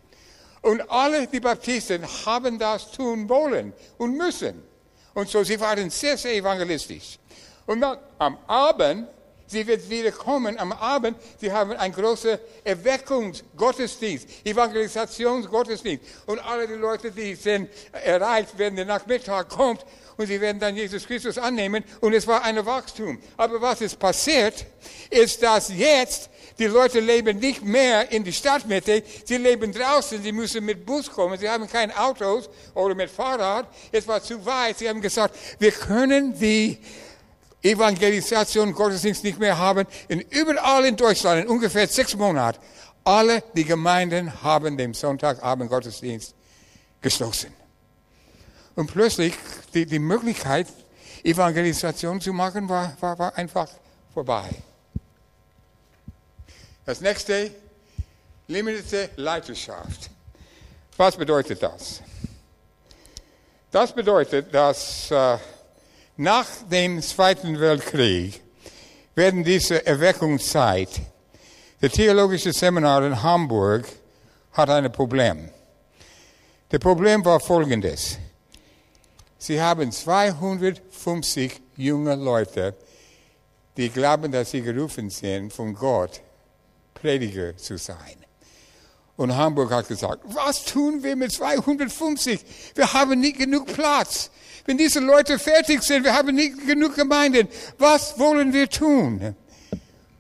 [0.61, 4.61] Und alle die Baptisten haben das tun wollen und müssen.
[5.13, 7.17] Und so, sie waren sehr, sehr evangelistisch.
[7.65, 9.07] Und dann am Abend
[9.47, 11.17] Sie wird wieder kommen am Abend.
[11.39, 16.03] Sie haben einen großen Erweckungsgottesdienst, Evangelisationsgottesdienst.
[16.25, 19.85] Und alle die Leute, die sind erreicht, wenn der Nachmittag kommt
[20.17, 21.83] und sie werden dann Jesus Christus annehmen.
[22.01, 23.19] Und es war ein Wachstum.
[23.37, 24.65] Aber was ist passiert,
[25.09, 30.31] ist, dass jetzt die Leute leben nicht mehr in die Stadtmitte, sie leben draußen, sie
[30.31, 33.67] müssen mit Bus kommen, sie haben keine Autos oder mit Fahrrad.
[33.91, 34.77] Es war zu weit.
[34.77, 36.77] Sie haben gesagt, wir können die
[37.65, 39.87] Evangelisation Gottesdienst nicht mehr haben.
[40.09, 42.59] Und überall in Deutschland, in ungefähr sechs Monaten,
[43.03, 46.35] alle die Gemeinden haben den Sonntagabend Gottesdienst
[47.01, 47.53] geschlossen.
[48.75, 49.33] Und plötzlich
[49.73, 50.67] die, die Möglichkeit,
[51.23, 53.69] Evangelisation zu machen, war, war, war einfach
[54.13, 54.49] vorbei.
[56.85, 57.49] Das nächste,
[58.47, 60.11] limitierte Leiterschaft.
[60.97, 62.01] Was bedeutet das?
[63.71, 65.37] Das bedeutet, dass äh,
[66.17, 68.41] nach dem Zweiten Weltkrieg
[69.15, 70.89] werden diese Erweckungszeit,
[71.81, 73.85] der Theologische Seminar in Hamburg
[74.53, 75.49] hat ein Problem.
[76.69, 78.17] Das Problem war folgendes.
[79.37, 82.75] Sie haben 250 junge Leute,
[83.77, 86.21] die glauben, dass sie gerufen sind, von Gott
[86.93, 88.15] Prediger zu sein.
[89.17, 92.39] Und Hamburg hat gesagt, was tun wir mit 250?
[92.73, 94.31] Wir haben nicht genug Platz.
[94.65, 97.47] Wenn diese Leute fertig sind, wir haben nicht genug Gemeinden,
[97.77, 99.35] was wollen wir tun?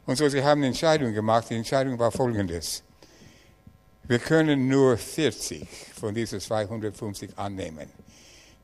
[0.05, 1.47] Und so, sie haben eine Entscheidung gemacht.
[1.49, 2.83] Die Entscheidung war folgendes.
[4.03, 5.67] Wir können nur 40
[5.99, 7.89] von diesen 250 annehmen.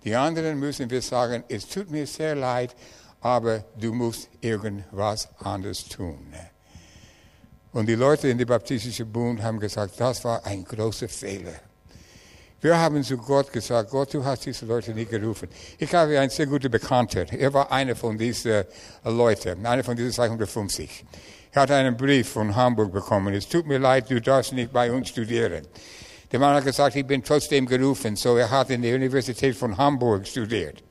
[0.03, 2.75] Die anderen müssen wir sagen, es tut mir sehr leid,
[3.19, 6.33] aber du musst irgendwas anderes tun.
[7.71, 11.53] Und die Leute in der baptistischen Bund haben gesagt, das war ein großer Fehler.
[12.63, 15.49] Wir haben zu Gott gesagt, Gott, du hast diese Leute nicht gerufen.
[15.79, 17.25] Ich habe einen sehr guten Bekannter.
[17.33, 18.65] Er war einer von diesen
[19.03, 21.03] Leuten, einer von diesen 250.
[21.53, 23.33] Er hat einen Brief von Hamburg bekommen.
[23.33, 25.65] Es tut mir leid, du darfst nicht bei uns studieren.
[26.31, 28.15] Der Mann hat gesagt, ich bin trotzdem gerufen.
[28.15, 30.83] So er hat in der Universität von Hamburg studiert.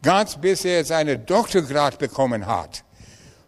[0.00, 2.84] Ganz bis er seinen Doktorgrad bekommen hat.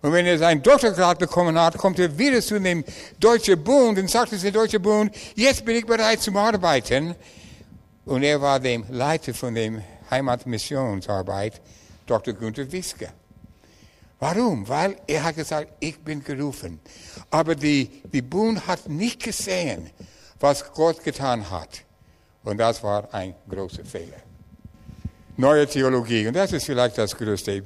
[0.03, 2.85] Und wenn er seinen Doktorgrad bekommen hat, kommt er wieder zu dem
[3.21, 7.15] Deutschen Bund und sagt zu dem Deutschen Bund, jetzt bin ich bereit zum Arbeiten.
[8.05, 11.61] Und er war der Leiter von der Heimatmissionsarbeit,
[12.07, 12.35] Dr.
[12.35, 13.09] Günther Wiske.
[14.19, 14.69] Warum?
[14.69, 16.81] Weil er hat gesagt, ich bin gerufen.
[17.31, 19.91] Aber die, die Bund hat nicht gesehen,
[20.39, 21.83] was Gott getan hat.
[22.45, 24.23] Und das war ein großer Fehler.
[25.37, 27.63] Neue Theologie, und das ist vielleicht das Größte.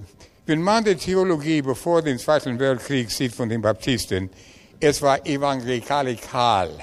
[0.47, 4.31] Wenn man die Theologie bevor dem Zweiten Weltkrieg sieht von den Baptisten,
[4.79, 6.79] es war evangelikal.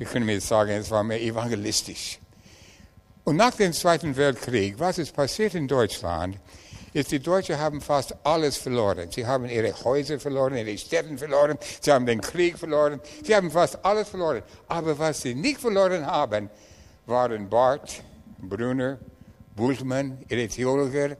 [0.00, 2.18] Wir können jetzt sagen, es war mehr evangelistisch.
[3.22, 6.38] Und nach dem Zweiten Weltkrieg, was ist passiert in Deutschland,
[6.94, 9.10] ist, die Deutschen haben fast alles verloren.
[9.10, 13.50] Sie haben ihre Häuser verloren, ihre Städte verloren, sie haben den Krieg verloren, sie haben
[13.50, 14.42] fast alles verloren.
[14.68, 16.48] Aber was sie nicht verloren haben,
[17.04, 18.02] waren Barth,
[18.38, 18.98] Brunner,
[19.54, 21.18] Bultmann, ihre Theologer.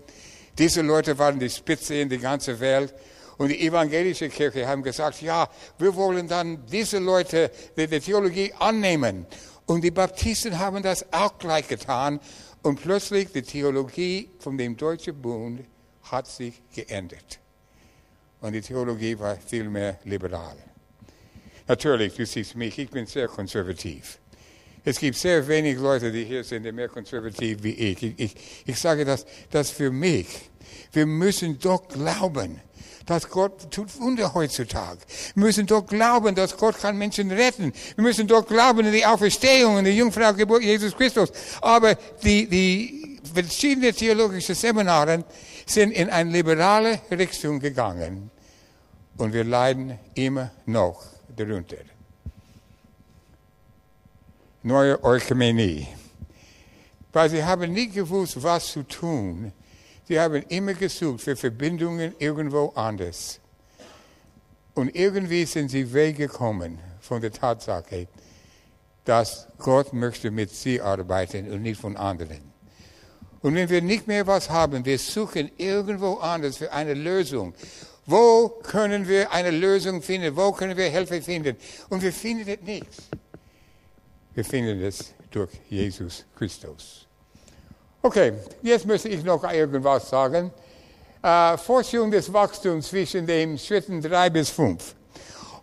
[0.57, 2.95] Diese Leute waren die Spitze in der ganzen Welt.
[3.41, 5.49] Und die evangelische Kirche haben gesagt, ja,
[5.79, 9.25] wir wollen dann diese Leute die, Theologie annehmen.
[9.65, 12.21] Und die Baptisten haben das auch gleich getan.
[12.61, 15.65] Und plötzlich die Theologie von dem Deutschen Bund
[16.03, 17.41] hat sich geändert.
[18.43, 20.59] Und die Theologie war viel mehr liberal.
[21.67, 24.19] Natürlich, du siehst mich, ich bin sehr konservativ.
[24.85, 28.03] Es gibt sehr wenig Leute, die hier sind, die mehr konservativ wie ich.
[28.03, 30.27] Ich, ich, ich sage das, das für mich.
[30.93, 32.61] Wir müssen doch glauben,
[33.11, 35.01] dass Gott tut Wunder heutzutage.
[35.35, 37.73] Wir müssen doch glauben, dass Gott kann Menschen retten.
[37.97, 41.33] Wir müssen doch glauben in die Auferstehung, in die Jungfrau Geburt Jesus Christus.
[41.61, 45.25] Aber die, die verschiedenen theologischen Seminare
[45.67, 48.31] sind in eine liberale Richtung gegangen.
[49.17, 51.03] Und wir leiden immer noch
[51.35, 51.79] darunter.
[54.63, 55.89] Neue Eukumenie.
[57.13, 59.53] Weil sie haben nicht gewusst, was zu tun.
[60.11, 63.39] Sie haben immer gesucht für Verbindungen irgendwo anders.
[64.75, 68.09] Und irgendwie sind sie weggekommen von der Tatsache,
[69.05, 72.41] dass Gott möchte mit sie arbeiten und nicht von anderen.
[73.41, 77.55] Und wenn wir nicht mehr was haben, wir suchen irgendwo anders für eine Lösung.
[78.05, 80.35] Wo können wir eine Lösung finden?
[80.35, 81.57] Wo können wir Hilfe finden?
[81.89, 82.87] Und wir finden es nicht.
[84.35, 87.07] Wir finden es durch Jesus Christus.
[88.03, 88.33] Okay,
[88.63, 90.51] jetzt möchte ich noch irgendwas sagen.
[91.23, 94.95] Äh, Forschung des Wachstums zwischen den Schritten 3 bis 5.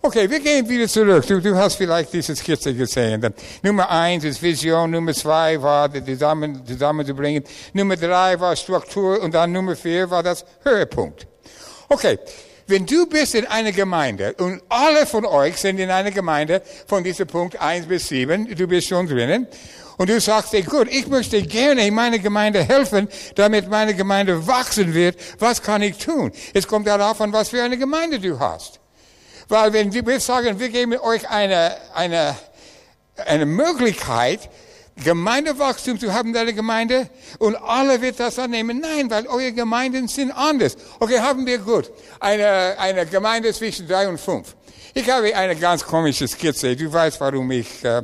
[0.04, 1.26] Okay, wir gehen wieder zurück.
[1.26, 3.34] Du, du hast vielleicht diese Skizze gesehen.
[3.64, 9.52] Nummer eins ist Vision, Nummer zwei war zusammen, zusammenzubringen, Nummer drei war Struktur und dann
[9.52, 11.26] Nummer vier war das Höhepunkt.
[11.90, 12.20] Okay,
[12.68, 17.04] wenn du bist in einer Gemeinde und alle von euch sind in einer Gemeinde von
[17.04, 19.48] diesem Punkt 1 bis 7, du bist schon drinnen,
[19.98, 24.46] und du sagst, ey, gut, ich möchte gerne in meiner Gemeinde helfen, damit meine Gemeinde
[24.48, 26.32] wachsen wird, was kann ich tun?
[26.54, 28.80] Es kommt darauf an, was für eine Gemeinde du hast.
[29.50, 32.36] Weil wenn wir sagen, wir geben euch eine, eine,
[33.26, 34.50] eine Möglichkeit,
[35.04, 38.80] Gemeindewachstum zu haben in der Gemeinde und alle wird das annehmen.
[38.80, 40.76] Nein, weil eure Gemeinden sind anders.
[41.00, 41.92] Okay, haben wir gut.
[42.20, 44.56] Eine, eine Gemeinde zwischen drei und fünf.
[44.96, 46.76] Ich habe eine ganz komische Skizze.
[46.76, 48.02] Du weißt, warum ich äh,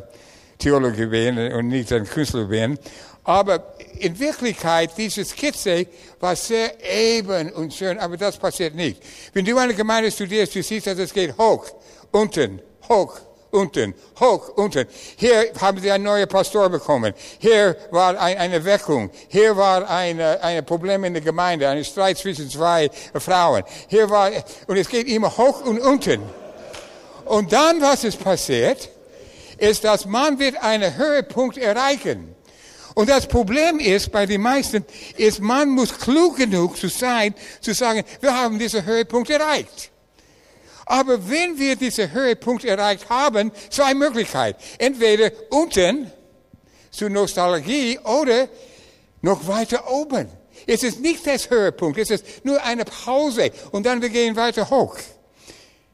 [0.63, 2.79] Theologe bin und nicht ein Künstler bin.
[3.25, 5.87] Aber in Wirklichkeit, diese Skizze
[6.19, 9.01] war sehr eben und schön, aber das passiert nicht.
[9.33, 11.65] Wenn du eine Gemeinde studierst, du siehst, dass es geht hoch,
[12.11, 13.19] unten, hoch,
[13.51, 14.85] unten, hoch, unten.
[15.17, 17.13] Hier haben sie einen neuen Pastor bekommen.
[17.39, 19.09] Hier war ein, eine Weckung.
[19.27, 23.63] Hier war ein eine Problem in der Gemeinde, ein Streit zwischen zwei Frauen.
[23.87, 24.31] Hier war,
[24.67, 26.21] und es geht immer hoch und unten.
[27.25, 28.89] Und dann, was ist passiert,
[29.63, 32.35] ist, dass man wird einen Höhepunkt erreichen.
[32.95, 34.85] Und das Problem ist bei den meisten,
[35.17, 39.89] ist man muss klug genug zu sein, zu sagen, wir haben diesen Höhepunkt erreicht.
[40.85, 44.61] Aber wenn wir diesen Höhepunkt erreicht haben, zwei Möglichkeiten.
[44.77, 46.11] Entweder unten
[46.91, 48.49] zu Nostalgie oder
[49.21, 50.27] noch weiter oben.
[50.67, 54.69] Es ist nicht das Höhepunkt, es ist nur eine Pause und dann wir gehen weiter
[54.69, 54.97] hoch.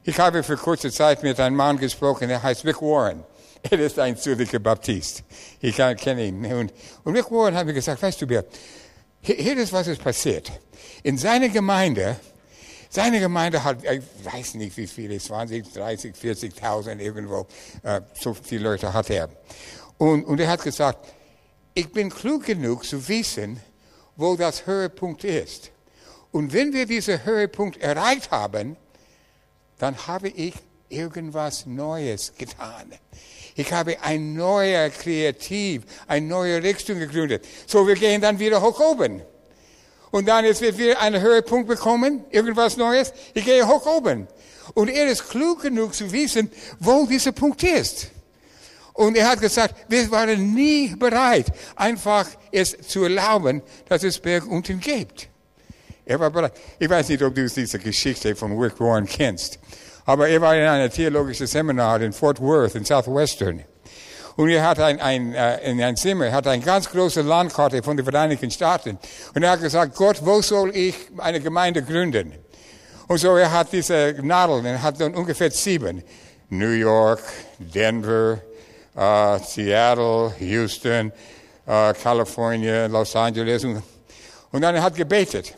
[0.02, 3.24] Ich habe für kurze Zeit mit einem Mann gesprochen, der heißt Rick Warren.
[3.62, 5.22] Er ist ein Zürcher Baptist.
[5.60, 6.44] Ich kenne ihn.
[6.46, 6.72] Und,
[7.04, 8.46] und Warren hat mir gesagt, weißt du, Bert,
[9.20, 10.50] hier ist, was ist passiert.
[11.02, 12.16] In seiner Gemeinde
[12.92, 17.46] seine Gemeinde hat, ich weiß nicht wie viele, 20, 30, 40.000 irgendwo,
[17.84, 19.28] äh, so viele Leute hat er.
[19.96, 21.06] Und, und er hat gesagt,
[21.72, 23.60] ich bin klug genug zu wissen,
[24.16, 25.70] wo das Höhepunkt ist.
[26.32, 28.76] Und wenn wir diesen Höhepunkt erreicht haben,
[29.78, 30.54] dann habe ich
[30.88, 32.92] irgendwas Neues getan.
[33.60, 37.44] Ich habe ein neuer Kreativ, eine neue Richtung gegründet.
[37.66, 39.20] So, wir gehen dann wieder hoch oben.
[40.10, 43.12] Und dann jetzt wird wieder einen Höhepunkt bekommen, irgendwas Neues.
[43.34, 44.28] Ich gehe hoch oben.
[44.72, 48.08] Und er ist klug genug zu wissen, wo dieser Punkt ist.
[48.94, 54.46] Und er hat gesagt, wir waren nie bereit, einfach es zu erlauben, dass es Berg
[54.50, 55.28] unten gibt.
[56.06, 56.54] Er war bereit.
[56.78, 59.58] Ich weiß nicht, ob du diese Geschichte von Rick Warren kennst.
[60.04, 63.64] Aber er war in einem theologischen Seminar in Fort Worth in Southwestern.
[64.36, 67.82] Und er hat ein, ein, äh, in ein Zimmer, er hat eine ganz große Landkarte
[67.82, 68.98] von den Vereinigten Staaten.
[69.34, 72.34] Und er hat gesagt, Gott, wo soll ich eine Gemeinde gründen?
[73.06, 76.02] Und so er hat diese Nadeln, er hat dann ungefähr sieben.
[76.48, 77.20] New York,
[77.58, 78.38] Denver,
[78.96, 81.12] uh, Seattle, Houston,
[81.66, 83.64] uh, California, Los Angeles.
[83.64, 83.82] Und,
[84.52, 85.54] und dann er hat gebetet.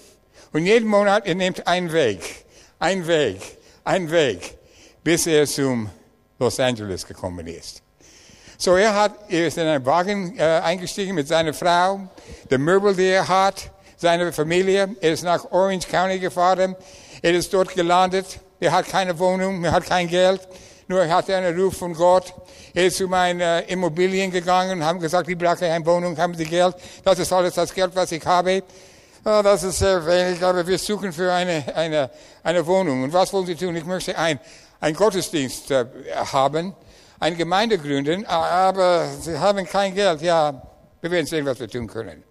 [0.53, 2.21] Und jeden Monat, er nimmt einen Weg,
[2.79, 3.41] einen Weg,
[3.85, 4.57] einen Weg,
[5.03, 5.91] bis er zum
[6.39, 7.83] Los Angeles gekommen ist.
[8.59, 12.01] So er hat, er ist in einen Wagen äh, eingestiegen mit seiner Frau,
[12.51, 14.95] der Möbel, die er hat, seine Familie.
[15.01, 16.77] Er ist nach Orange County gefahren.
[17.23, 18.41] Er ist dort gelandet.
[18.61, 20.41] Er hat keine Wohnung, er hat kein Geld,
[20.87, 22.35] Nur er hatte einen Ruf von Gott.
[22.75, 26.45] Er ist zu meinen äh, Immobilien gegangen haben gesagt, ich brauche eine Wohnung, haben Sie
[26.45, 26.77] Geld?
[27.05, 28.63] Das ist alles das Geld, was ich habe.
[29.25, 32.11] Oh, das ist sehr wenig, aber wir suchen für eine, eine,
[32.43, 33.05] eine Wohnung.
[33.05, 33.77] Und was wollen Sie tun?
[33.77, 34.41] Ich möchte ein,
[34.81, 35.87] ein Gottesdienst äh,
[36.33, 36.75] haben,
[37.21, 40.23] eine Gemeinde gründen, aber Sie haben kein Geld.
[40.23, 40.61] Ja,
[41.01, 42.25] wir werden sehen, was wir tun können.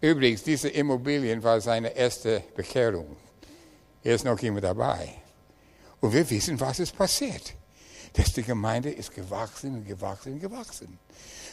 [0.00, 3.14] Übrigens, diese Immobilien war seine erste Bekehrung.
[4.02, 5.10] Er ist noch immer dabei.
[6.00, 7.52] Und wir wissen, was ist passiert.
[8.14, 10.98] Dass die Gemeinde ist gewachsen und gewachsen und gewachsen.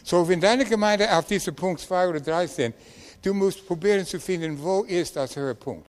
[0.05, 2.73] So, wenn deine Gemeinde auf diesem Punkt zwei oder drei sind,
[3.23, 5.87] du musst probieren zu finden, wo ist das Höhepunkt.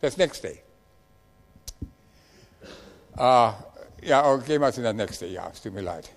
[0.00, 0.58] Das nächste.
[3.16, 3.54] Ah,
[4.02, 5.26] ja, okay, mal zu das nächste.
[5.26, 6.08] Ja, es tut mir leid.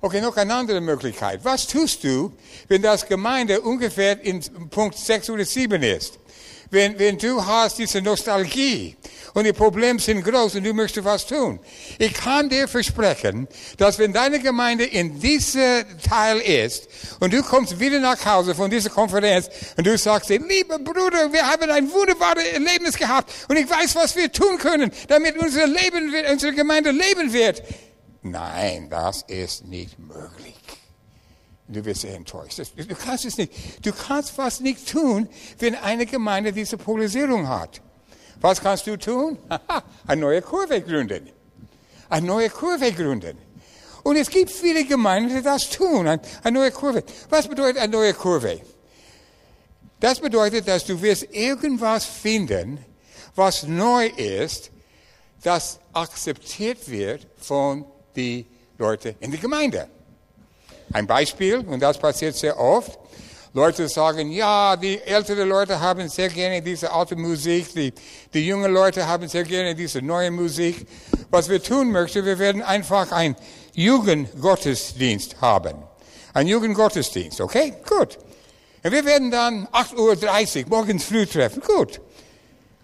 [0.00, 1.44] Okay, noch eine andere Möglichkeit.
[1.44, 2.32] Was tust du,
[2.68, 6.18] wenn das Gemeinde ungefähr in Punkt 6 oder 7 ist?
[6.70, 8.96] Wenn, wenn du hast diese Nostalgie
[9.34, 11.58] und die Probleme sind groß und du möchtest was tun.
[11.98, 16.88] Ich kann dir versprechen, dass wenn deine Gemeinde in diesem Teil ist
[17.20, 21.46] und du kommst wieder nach Hause von dieser Konferenz und du sagst, lieber Bruder, wir
[21.46, 26.14] haben ein wunderbares Erlebnis gehabt und ich weiß, was wir tun können, damit unser Leben,
[26.30, 27.62] unsere Gemeinde leben wird.
[28.22, 30.53] Nein, das ist nicht möglich.
[31.66, 32.60] Du wirst enttäuscht.
[32.76, 33.52] Du kannst es nicht.
[33.84, 37.80] Du kannst fast nicht tun, wenn eine Gemeinde diese Polarisierung hat.
[38.40, 39.38] Was kannst du tun?
[40.06, 41.30] eine neue Kurve gründen.
[42.10, 43.38] Eine neue Kurve gründen.
[44.02, 46.06] Und es gibt viele Gemeinden, die das tun.
[46.06, 46.20] Eine
[46.52, 47.02] neue Kurve.
[47.30, 48.60] Was bedeutet eine neue Kurve?
[50.00, 52.84] Das bedeutet, dass du wirst irgendwas finden,
[53.34, 54.70] was neu ist,
[55.42, 58.46] das akzeptiert wird von die
[58.76, 59.88] Leute in der Gemeinde.
[60.94, 63.00] Ein Beispiel, und das passiert sehr oft.
[63.52, 67.92] Leute sagen, ja, die älteren Leute haben sehr gerne diese alte Musik, die,
[68.32, 70.86] die jungen Leute haben sehr gerne diese neue Musik.
[71.30, 73.34] Was wir tun möchten, wir werden einfach ein
[73.74, 75.82] Jugendgottesdienst haben.
[76.32, 77.74] Ein Jugendgottesdienst, okay?
[77.88, 78.16] Gut.
[78.84, 81.60] Und wir werden dann 8.30 Uhr morgens früh treffen.
[81.60, 82.00] Gut.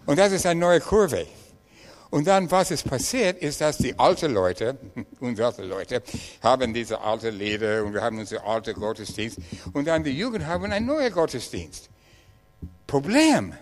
[0.06, 1.28] Und das ist eine neue Kurve.
[2.10, 4.76] Und dann, was ist passiert, ist, dass die alten Leute,
[5.20, 6.02] unsere Leute,
[6.42, 9.38] haben diese alte Lieder und wir haben unsere alte Gottesdienst.
[9.72, 11.88] Und dann die Jugend haben einen neuen Gottesdienst.
[12.86, 13.54] Problem.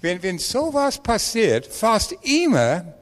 [0.00, 2.94] Wenn, wenn sowas passiert, fast immer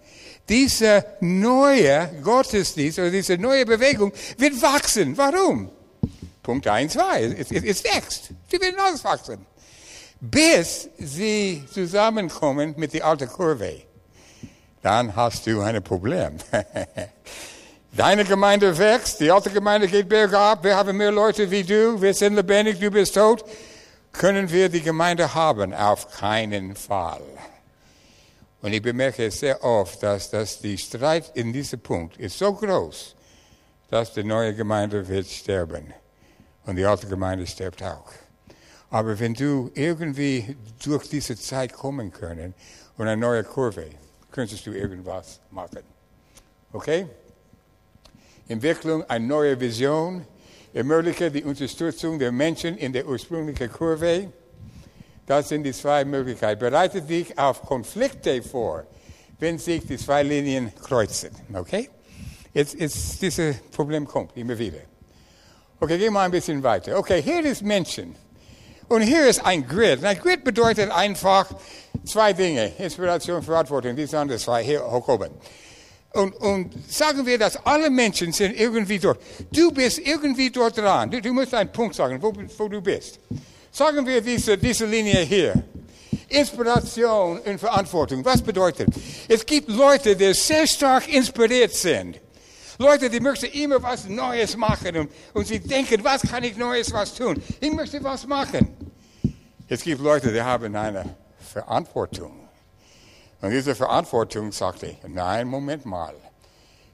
[0.47, 5.17] diese neue Gottesdienst oder diese neue Bewegung wird wachsen.
[5.17, 5.71] Warum?
[6.43, 7.23] Punkt 1, 2.
[7.39, 8.29] Es, es, es wächst.
[8.51, 9.47] Sie werden auswachsen.
[10.21, 13.94] Bis sie zusammenkommen mit der alten Kurve
[14.85, 16.37] dann hast du ein Problem.
[17.93, 22.13] Deine Gemeinde wächst, die alte Gemeinde geht bergab, wir haben mehr Leute wie du, wir
[22.13, 23.45] sind lebendig, du bist tot.
[24.13, 25.73] Können wir die Gemeinde haben?
[25.73, 27.23] Auf keinen Fall.
[28.61, 33.17] Und ich bemerke sehr oft, dass, dass die Streit in diesem Punkt ist so groß,
[33.89, 35.95] dass die neue Gemeinde wird sterben.
[36.67, 38.13] Und die alte Gemeinde stirbt auch.
[38.91, 42.55] Aber wenn du irgendwie durch diese Zeit kommen können
[42.99, 43.87] und eine neue Kurve,
[44.35, 45.85] könntest du irgendwas machen.
[46.73, 47.07] Okay?
[48.49, 50.27] Entwicklung, eine neue Vision,
[50.75, 54.33] ermögliche die Unterstützung der Menschen in der ursprünglichen Kurve.
[55.25, 56.59] Das sind die zwei Möglichkeiten.
[56.59, 58.85] Bereite dich auf Konflikte vor,
[59.39, 61.31] wenn sich die zwei Linien kreuzen.
[61.55, 61.89] Okay?
[62.53, 64.81] Jetzt, jetzt dieses Problem kommt immer wieder.
[65.79, 66.99] Okay, gehen wir ein bisschen weiter.
[66.99, 68.17] Okay, hier ist Menschen.
[68.89, 70.05] Und hier ist ein Grid.
[70.05, 71.47] Ein Grid bedeutet einfach
[72.05, 72.73] zwei Dinge.
[72.79, 73.97] Inspiration, Verantwortung.
[73.97, 75.31] Die sind zwei hier hoch oben.
[76.13, 79.21] Und, und sagen wir, dass alle Menschen sind irgendwie dort.
[79.53, 81.11] Du bist irgendwie dort dran.
[81.11, 83.19] Du, du musst einen Punkt sagen, wo, wo du bist.
[83.73, 85.65] Sagen wir diese, diese Linie hier.
[86.29, 88.25] Inspiration und Verantwortung.
[88.25, 88.89] Was bedeutet?
[89.29, 92.21] Es gibt Leute, die sehr stark inspiriert sind.
[92.79, 96.93] Leute, die möchten immer was Neues machen und, und sie denken, was kann ich Neues
[96.93, 97.43] was tun?
[97.61, 98.77] Ich möchte was machen.
[99.69, 102.49] Es gibt Leute, die haben eine Verantwortung.
[103.41, 106.15] Und diese Verantwortung sagte, nein, Moment mal.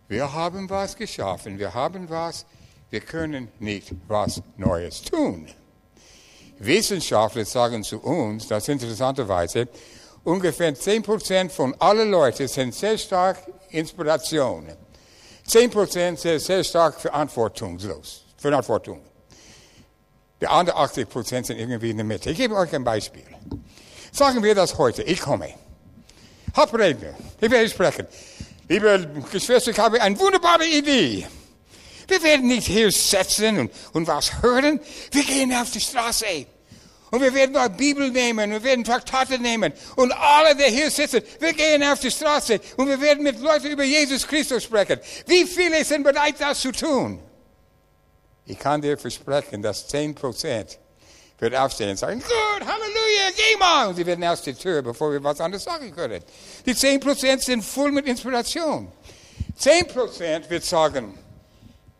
[0.08, 2.44] Wir haben was geschaffen, wir haben was,
[2.90, 5.46] wir können nicht was Neues tun.
[6.58, 9.68] Wissenschaftler sagen zu uns, das interessanterweise,
[10.24, 13.38] ungefähr 10% von allen Leuten sind sehr stark
[13.70, 14.66] Inspiration.
[15.48, 18.24] 10% sind sehr stark verantwortungslos.
[18.36, 19.02] Verantwortung.
[20.40, 22.30] Die anderen 80% sind irgendwie in der Mitte.
[22.30, 23.24] Ich gebe euch ein Beispiel.
[24.12, 25.02] Sagen wir das heute.
[25.02, 25.54] Ich komme.
[26.56, 27.14] Hauptredner.
[27.40, 28.06] Ich werde sprechen.
[28.68, 31.26] Liebe Geschwister, ich habe eine wunderbare Idee.
[32.08, 34.80] Wir werden nicht hier sitzen und, und was hören.
[35.12, 36.46] Wir gehen auf die Straße.
[37.10, 39.72] Und wir werden auch Bibel nehmen, wir werden Traktate nehmen.
[39.96, 43.66] Und alle, die hier sitzen, wir gehen auf die Straße und wir werden mit Leuten
[43.66, 45.00] über Jesus Christus sprechen.
[45.26, 47.20] Wie viele sind bereit, das zu tun?
[48.46, 50.78] Ich kann dir versprechen, dass 10 Prozent
[51.38, 53.88] wird aufstehen und sagen, gut, Halleluja, geh mal.
[53.88, 56.22] Und sie werden aus der Tür, bevor wir was anderes sagen können.
[56.66, 58.92] Die 10 Prozent sind voll mit Inspiration.
[59.56, 61.18] 10 Prozent wird sagen,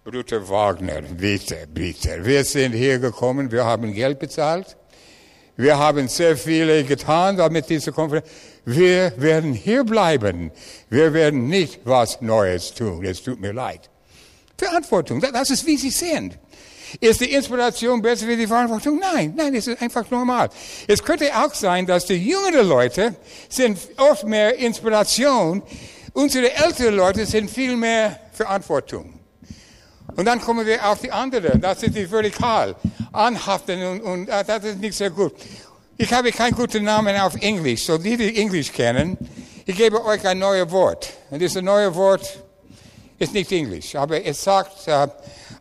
[0.05, 4.77] Bruder Wagner, bitte, bitte, wir sind hier gekommen, wir haben Geld bezahlt.
[5.57, 8.27] Wir haben sehr viele getan damit diese Konferenz.
[8.65, 10.51] Wir werden hier bleiben.
[10.89, 13.05] Wir werden nicht was Neues tun.
[13.05, 13.91] Es tut mir leid.
[14.57, 16.39] Verantwortung, das ist wie Sie sind.
[16.99, 18.99] Ist die Inspiration besser wie die Verantwortung?
[18.99, 20.51] Nein, nein, es ist einfach normal.
[20.89, 23.15] Es könnte auch sein, dass die jüngeren Leute
[23.49, 25.63] sind oft mehr Inspiration.
[26.13, 29.21] Unsere älteren Leute sind viel mehr Verantwortung.
[30.17, 31.59] Und dann kommen wir auf die andere.
[31.59, 32.75] Das ist die vertikal.
[33.13, 35.33] Anhaften und, und uh, das ist nicht sehr gut.
[35.97, 37.85] Ich habe keinen guten Namen auf Englisch.
[37.85, 39.19] So die, die Englisch kennen,
[39.67, 41.11] ich gebe euch ein neues Wort.
[41.31, 42.39] Und dieses neue Wort
[43.19, 45.09] ist nicht Englisch, aber es sagt uh,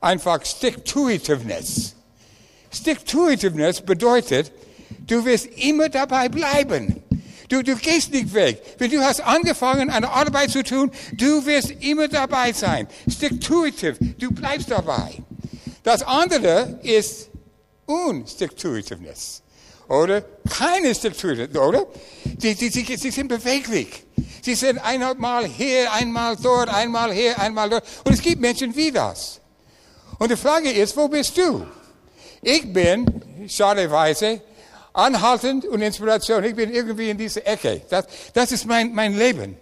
[0.02, 1.96] einfach Stick-to-itiveness.
[2.72, 4.52] Stick-to-itiveness bedeutet,
[5.08, 7.04] du wirst immer dabei bleiben.
[7.50, 8.62] Du, du gehst nicht weg.
[8.78, 12.88] Wenn du hast angefangen, eine Arbeit zu tun, du wirst immer dabei sein.
[13.10, 13.98] Stick-to-itive.
[14.20, 15.18] Du bleibst dabei.
[15.84, 17.29] Das andere ist
[17.90, 19.42] Unstick-to-itiveness.
[19.88, 20.22] Oder?
[20.50, 21.88] Keine Stick-to-itiveness, oder?
[22.38, 24.04] Sie, sie, sie, sie sind beweglich.
[24.44, 27.84] Sie sind einmal hier, einmal dort, einmal hier, einmal dort.
[28.04, 29.42] Und es gibt Menschen wie das.
[30.20, 31.66] Und die Frage ist, wo bist du?
[32.42, 33.06] Ich bin,
[33.48, 34.42] schadeweise,
[34.94, 36.44] anhaltend und Inspiration.
[36.44, 37.82] Ich bin irgendwie in dieser Ecke.
[37.90, 39.58] Das, das ist mein, mein Leben.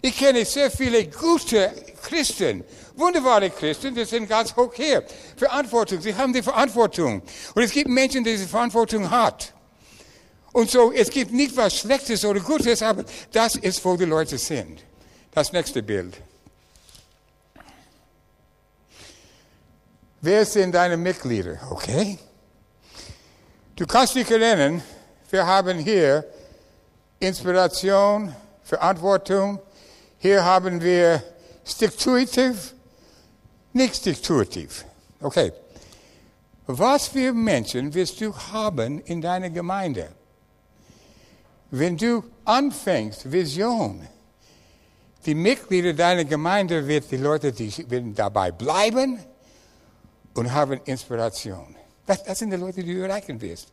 [0.00, 2.64] Ich kenne sehr viele gute Christen,
[2.98, 5.04] wunderbare Christen, die sind ganz hoch hier.
[5.36, 7.22] Verantwortung, sie haben die Verantwortung.
[7.54, 9.52] Und es gibt Menschen, die diese Verantwortung hat.
[10.52, 14.38] Und so, es gibt nicht was Schlechtes oder Gutes, aber das ist, wo die Leute
[14.38, 14.82] sind.
[15.32, 16.16] Das nächste Bild.
[20.20, 21.60] Wer sind deine Mitglieder?
[21.70, 22.18] Okay.
[23.76, 24.82] Du kannst dich erinnern,
[25.30, 26.24] wir haben hier
[27.20, 28.34] Inspiration,
[28.64, 29.60] Verantwortung.
[30.18, 31.22] Hier haben wir
[33.78, 34.84] Stick-to-itive, nicht Stick-to-itive.
[35.20, 35.52] Okay.
[36.66, 40.08] Was für Menschen wirst du haben in deiner Gemeinde?
[41.70, 44.06] Wenn du anfängst, Vision,
[45.24, 49.18] die Mitglieder deiner Gemeinde wird die Leute, die werden dabei bleiben
[50.34, 51.74] und haben Inspiration.
[52.06, 53.68] Das, das sind die Leute, die du erreichen wirst.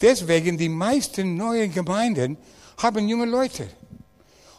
[0.00, 2.36] Deswegen, die meisten neuen Gemeinden
[2.78, 3.68] haben junge Leute.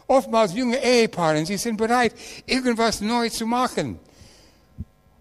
[0.06, 2.14] Oftmals junge Ehepaare, sie sind bereit,
[2.46, 4.00] irgendwas neu zu machen.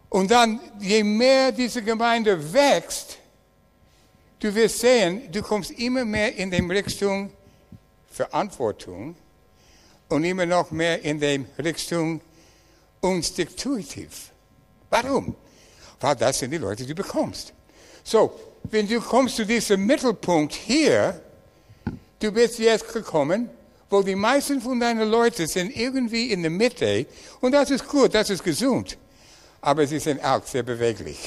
[0.09, 3.17] Und dann, je mehr diese Gemeinde wächst,
[4.39, 7.31] du wirst sehen, du kommst immer mehr in die Richtung
[8.09, 9.15] Verantwortung
[10.09, 12.21] und immer noch mehr in die Richtung
[13.01, 14.31] unstiktuitiv.
[14.89, 15.35] Warum?
[15.99, 17.53] Weil das sind die Leute, die du bekommst.
[18.03, 21.21] So, wenn du kommst zu diesem Mittelpunkt hier,
[22.19, 23.49] du bist jetzt gekommen,
[23.89, 27.05] wo die meisten von deinen Leuten sind irgendwie in der Mitte
[27.41, 28.97] und das ist gut, das ist gesund,
[29.67, 31.19] aber sie sind auch sehr beweglich.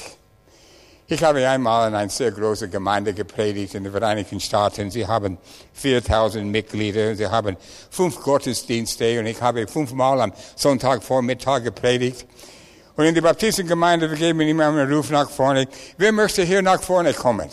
[1.05, 4.89] Ich habe einmal in einer sehr großen Gemeinde gepredigt in den Vereinigten Staaten.
[4.89, 5.37] Sie haben
[5.73, 7.55] 4000 Mitglieder, sie haben
[7.91, 12.25] fünf Gottesdienste und ich habe fünfmal am Sonntagvormittag gepredigt.
[12.95, 15.67] Und in die Baptistengemeinde, wir geben immer einen Ruf nach vorne.
[15.99, 17.47] Wer möchte hier nach vorne kommen?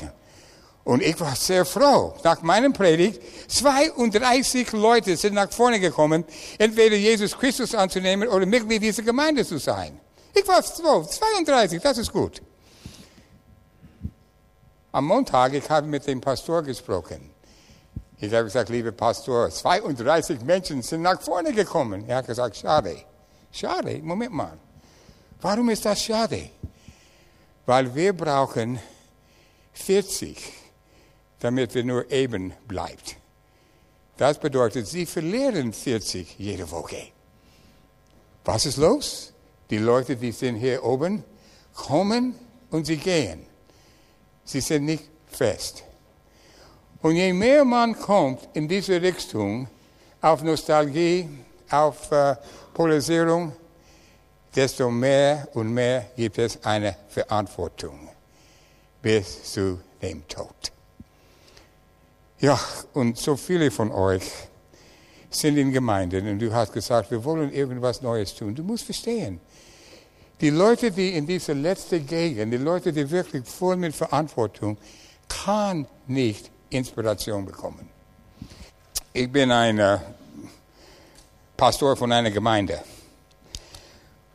[0.85, 2.15] Und ich war sehr froh.
[2.25, 6.25] Nach meinem Predigt, 32 Leute sind nach vorne gekommen,
[6.57, 10.01] entweder Jesus Christus anzunehmen oder Mitglied dieser Gemeinde zu sein.
[10.39, 11.05] Ich war froh.
[11.05, 12.43] 32, das ist gut.
[14.93, 17.31] Am Montag, ich habe mit dem Pastor gesprochen.
[18.19, 22.05] Ich habe gesagt, liebe Pastor, 32 Menschen sind nach vorne gekommen.
[22.09, 23.05] Er hat gesagt, schade.
[23.53, 24.59] Schade, Moment mal.
[25.41, 26.51] Warum ist das schade?
[27.67, 28.79] Weil wir brauchen
[29.73, 30.53] 40,
[31.41, 33.17] damit wir nur eben bleibt.
[34.17, 37.09] Das bedeutet, sie verlieren 40 jede Woche.
[38.45, 39.33] Was ist los?
[39.71, 41.25] Die Leute, die sind hier oben,
[41.75, 42.35] kommen
[42.71, 43.47] und sie gehen.
[44.45, 45.85] Sie sind nicht fest.
[47.03, 49.69] Und je mehr man kommt in diese Richtung,
[50.21, 51.29] auf Nostalgie,
[51.71, 52.35] auf äh,
[52.75, 53.53] Polarisierung,
[54.55, 58.09] desto mehr und mehr gibt es eine Verantwortung
[59.01, 60.73] bis zu dem Tod.
[62.41, 62.59] Ja,
[62.95, 64.23] und so viele von euch
[65.31, 68.55] sind in Gemeinden und du hast gesagt, wir wollen irgendwas Neues tun.
[68.55, 69.41] Du musst verstehen,
[70.41, 74.79] die Leute, die in dieser letzten Gegend, die Leute, die wirklich voll mit Verantwortung,
[75.29, 77.89] kann nicht Inspiration bekommen.
[79.13, 79.99] Ich bin ein äh,
[81.57, 82.81] Pastor von einer Gemeinde.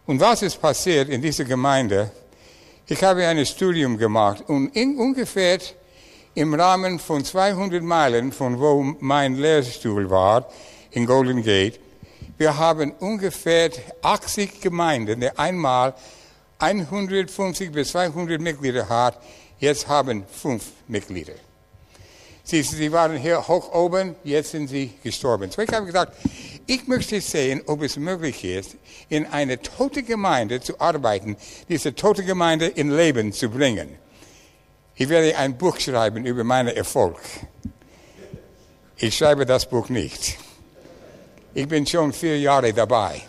[0.05, 2.11] Und was ist passiert in dieser Gemeinde?
[2.87, 5.59] Ich habe ein Studium gemacht und in, ungefähr
[6.35, 10.49] im Rahmen von 200 Meilen von wo mein Lehrstuhl war,
[10.93, 11.79] in Golden Gate,
[12.37, 13.69] wir haben ungefähr
[14.01, 15.93] 80 Gemeinden, die einmal
[16.59, 19.21] 150 bis 200 Mitglieder hat,
[19.59, 21.33] jetzt haben fünf Mitglieder.
[22.45, 25.49] Sie, sie waren hier hoch oben, jetzt sind sie gestorben.
[25.49, 26.17] So ich habe gesagt,
[26.67, 28.75] ich möchte sehen, ob es möglich ist,
[29.09, 31.37] in eine tote Gemeinde zu arbeiten,
[31.69, 33.89] diese tote Gemeinde in Leben zu bringen.
[34.95, 37.19] Ich werde ein Buch schreiben über meinen Erfolg.
[38.97, 40.37] Ich schreibe das Buch nicht.
[41.55, 43.21] Ich bin schon vier Jahre dabei.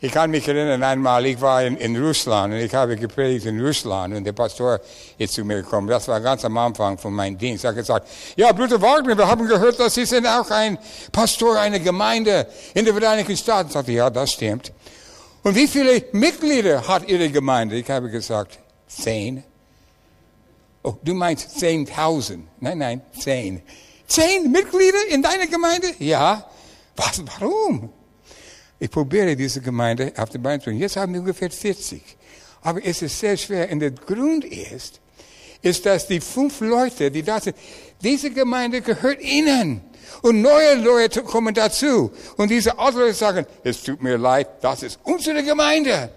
[0.00, 3.60] Ich kann mich erinnern, einmal, ich war in, in, Russland und ich habe gepredigt in
[3.60, 4.78] Russland und der Pastor
[5.18, 5.88] ist zu mir gekommen.
[5.88, 7.64] Das war ganz am Anfang von meinem Dienst.
[7.64, 10.78] Er hat gesagt, ja, Bruder Wagner, wir haben gehört, dass Sie sind auch ein
[11.10, 13.68] Pastor einer Gemeinde in den Vereinigten Staaten.
[13.68, 14.72] Ich sagte, ja, das stimmt.
[15.42, 17.76] Und wie viele Mitglieder hat Ihre Gemeinde?
[17.76, 19.42] Ich habe gesagt, zehn.
[20.84, 22.46] Oh, du meinst zehntausend.
[22.60, 23.62] Nein, nein, zehn.
[24.06, 25.88] Zehn Mitglieder in deiner Gemeinde?
[25.98, 26.44] Ja.
[26.96, 27.90] Was, warum?
[28.78, 30.80] Ich probiere diese Gemeinde auf die Beine zu bringen.
[30.80, 32.02] Jetzt haben wir ungefähr 40.
[32.62, 33.70] Aber es ist sehr schwer.
[33.70, 35.00] Und der Grund ist,
[35.62, 37.56] ist, dass die fünf Leute, die da sind,
[38.02, 39.82] diese Gemeinde gehört ihnen.
[40.22, 42.10] Und neue Leute kommen dazu.
[42.36, 46.10] Und diese alten Leute sagen, es tut mir leid, das ist unsere Gemeinde.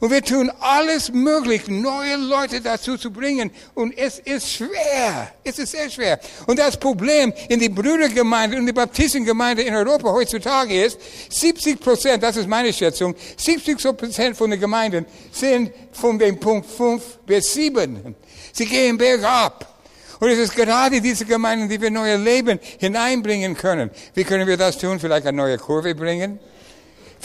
[0.00, 3.50] Und wir tun alles möglich, neue Leute dazu zu bringen.
[3.74, 5.32] Und es ist schwer.
[5.42, 6.20] Es ist sehr schwer.
[6.46, 10.98] Und das Problem in die Brüdergemeinde und die Baptistengemeinde in Europa heutzutage ist,
[11.30, 16.66] 70 Prozent, das ist meine Schätzung, 70 Prozent von den Gemeinden sind von dem Punkt
[16.70, 18.14] 5 bis 7.
[18.52, 19.76] Sie gehen bergab.
[20.18, 23.90] Und es ist gerade diese Gemeinden, die wir neue Leben hineinbringen können.
[24.14, 24.98] Wie können wir das tun?
[24.98, 26.38] Vielleicht eine neue Kurve bringen?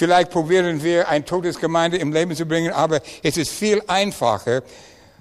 [0.02, 4.64] Vielleicht probieren wir ein totes Gemeinde im Leben zu bringen, aber es ist viel einfacher,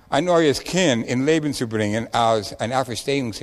[0.09, 3.35] ein neues Kind in Leben zu bringen, als ein Auferstehung.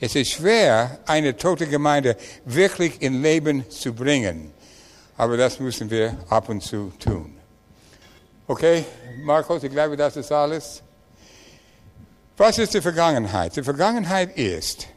[0.00, 2.16] Es ist schwer, eine tote Gemeinde
[2.46, 4.50] wirklich in Leben zu bringen.
[5.18, 7.36] Aber das müssen wir ab und zu tun.
[8.46, 8.86] Okay,
[9.22, 10.82] Markus, ich glaube, das ist alles.
[12.38, 13.54] Was ist die Vergangenheit?
[13.56, 14.88] Die Vergangenheit ist,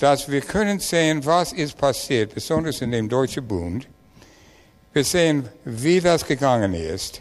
[0.00, 3.86] dass wir können sehen, was ist passiert, besonders in dem Deutschen Bund.
[4.92, 7.20] Wir sehen, wie das gegangen ist.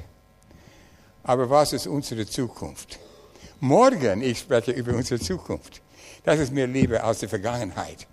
[1.22, 2.98] Aber was ist unsere Zukunft?
[3.60, 5.80] Morgen, ich spreche über unsere Zukunft.
[6.24, 8.08] Das ist mir lieber als die Vergangenheit.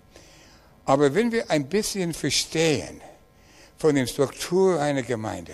[0.85, 3.01] Aber wenn wir ein bisschen verstehen
[3.77, 5.53] von der Struktur einer Gemeinde,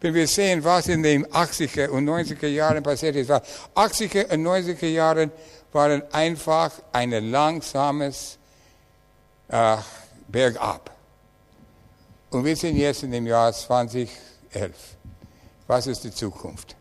[0.00, 4.88] wenn wir sehen, was in den 80er und 90er Jahren passiert ist, 80er und 90er
[4.88, 5.30] Jahren
[5.72, 8.38] waren einfach ein langsames
[9.48, 9.76] äh,
[10.28, 10.91] Bergab.
[12.32, 14.08] Und wir sind jetzt in dem Jahr 2011.
[15.66, 16.74] Was ist die Zukunft?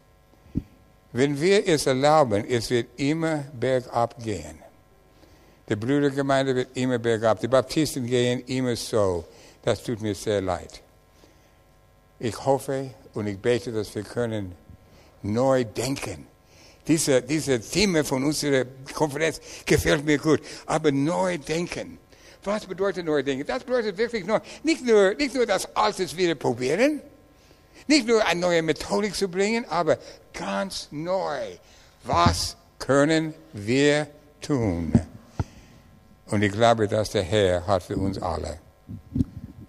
[1.13, 4.57] Wenn wir es erlauben, es wird immer bergab gehen.
[5.67, 7.39] Die Brüdergemeinde wird immer bergab.
[7.39, 9.25] Die Baptisten gehen immer so.
[9.63, 10.81] Das tut mir sehr leid.
[12.17, 14.55] Ich hoffe und ich bete, dass wir können
[15.21, 16.27] neu denken
[16.87, 20.41] diese, diese Thema von unserer Konferenz gefällt mir gut.
[20.65, 21.97] Aber neu denken.
[22.43, 23.45] Was bedeutet neu denken?
[23.45, 24.39] Das bedeutet wirklich neu.
[24.63, 27.01] Nicht nur, nicht nur das Alte wieder probieren.
[27.87, 29.97] Nicht nur eine neue Methodik zu bringen, aber
[30.33, 31.39] ganz neu.
[32.03, 34.07] Was können wir
[34.41, 34.93] tun?
[36.27, 38.59] Und ich glaube, dass der Herr hat für uns alle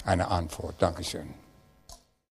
[0.04, 0.76] eine Antwort.
[0.78, 1.41] Dankeschön.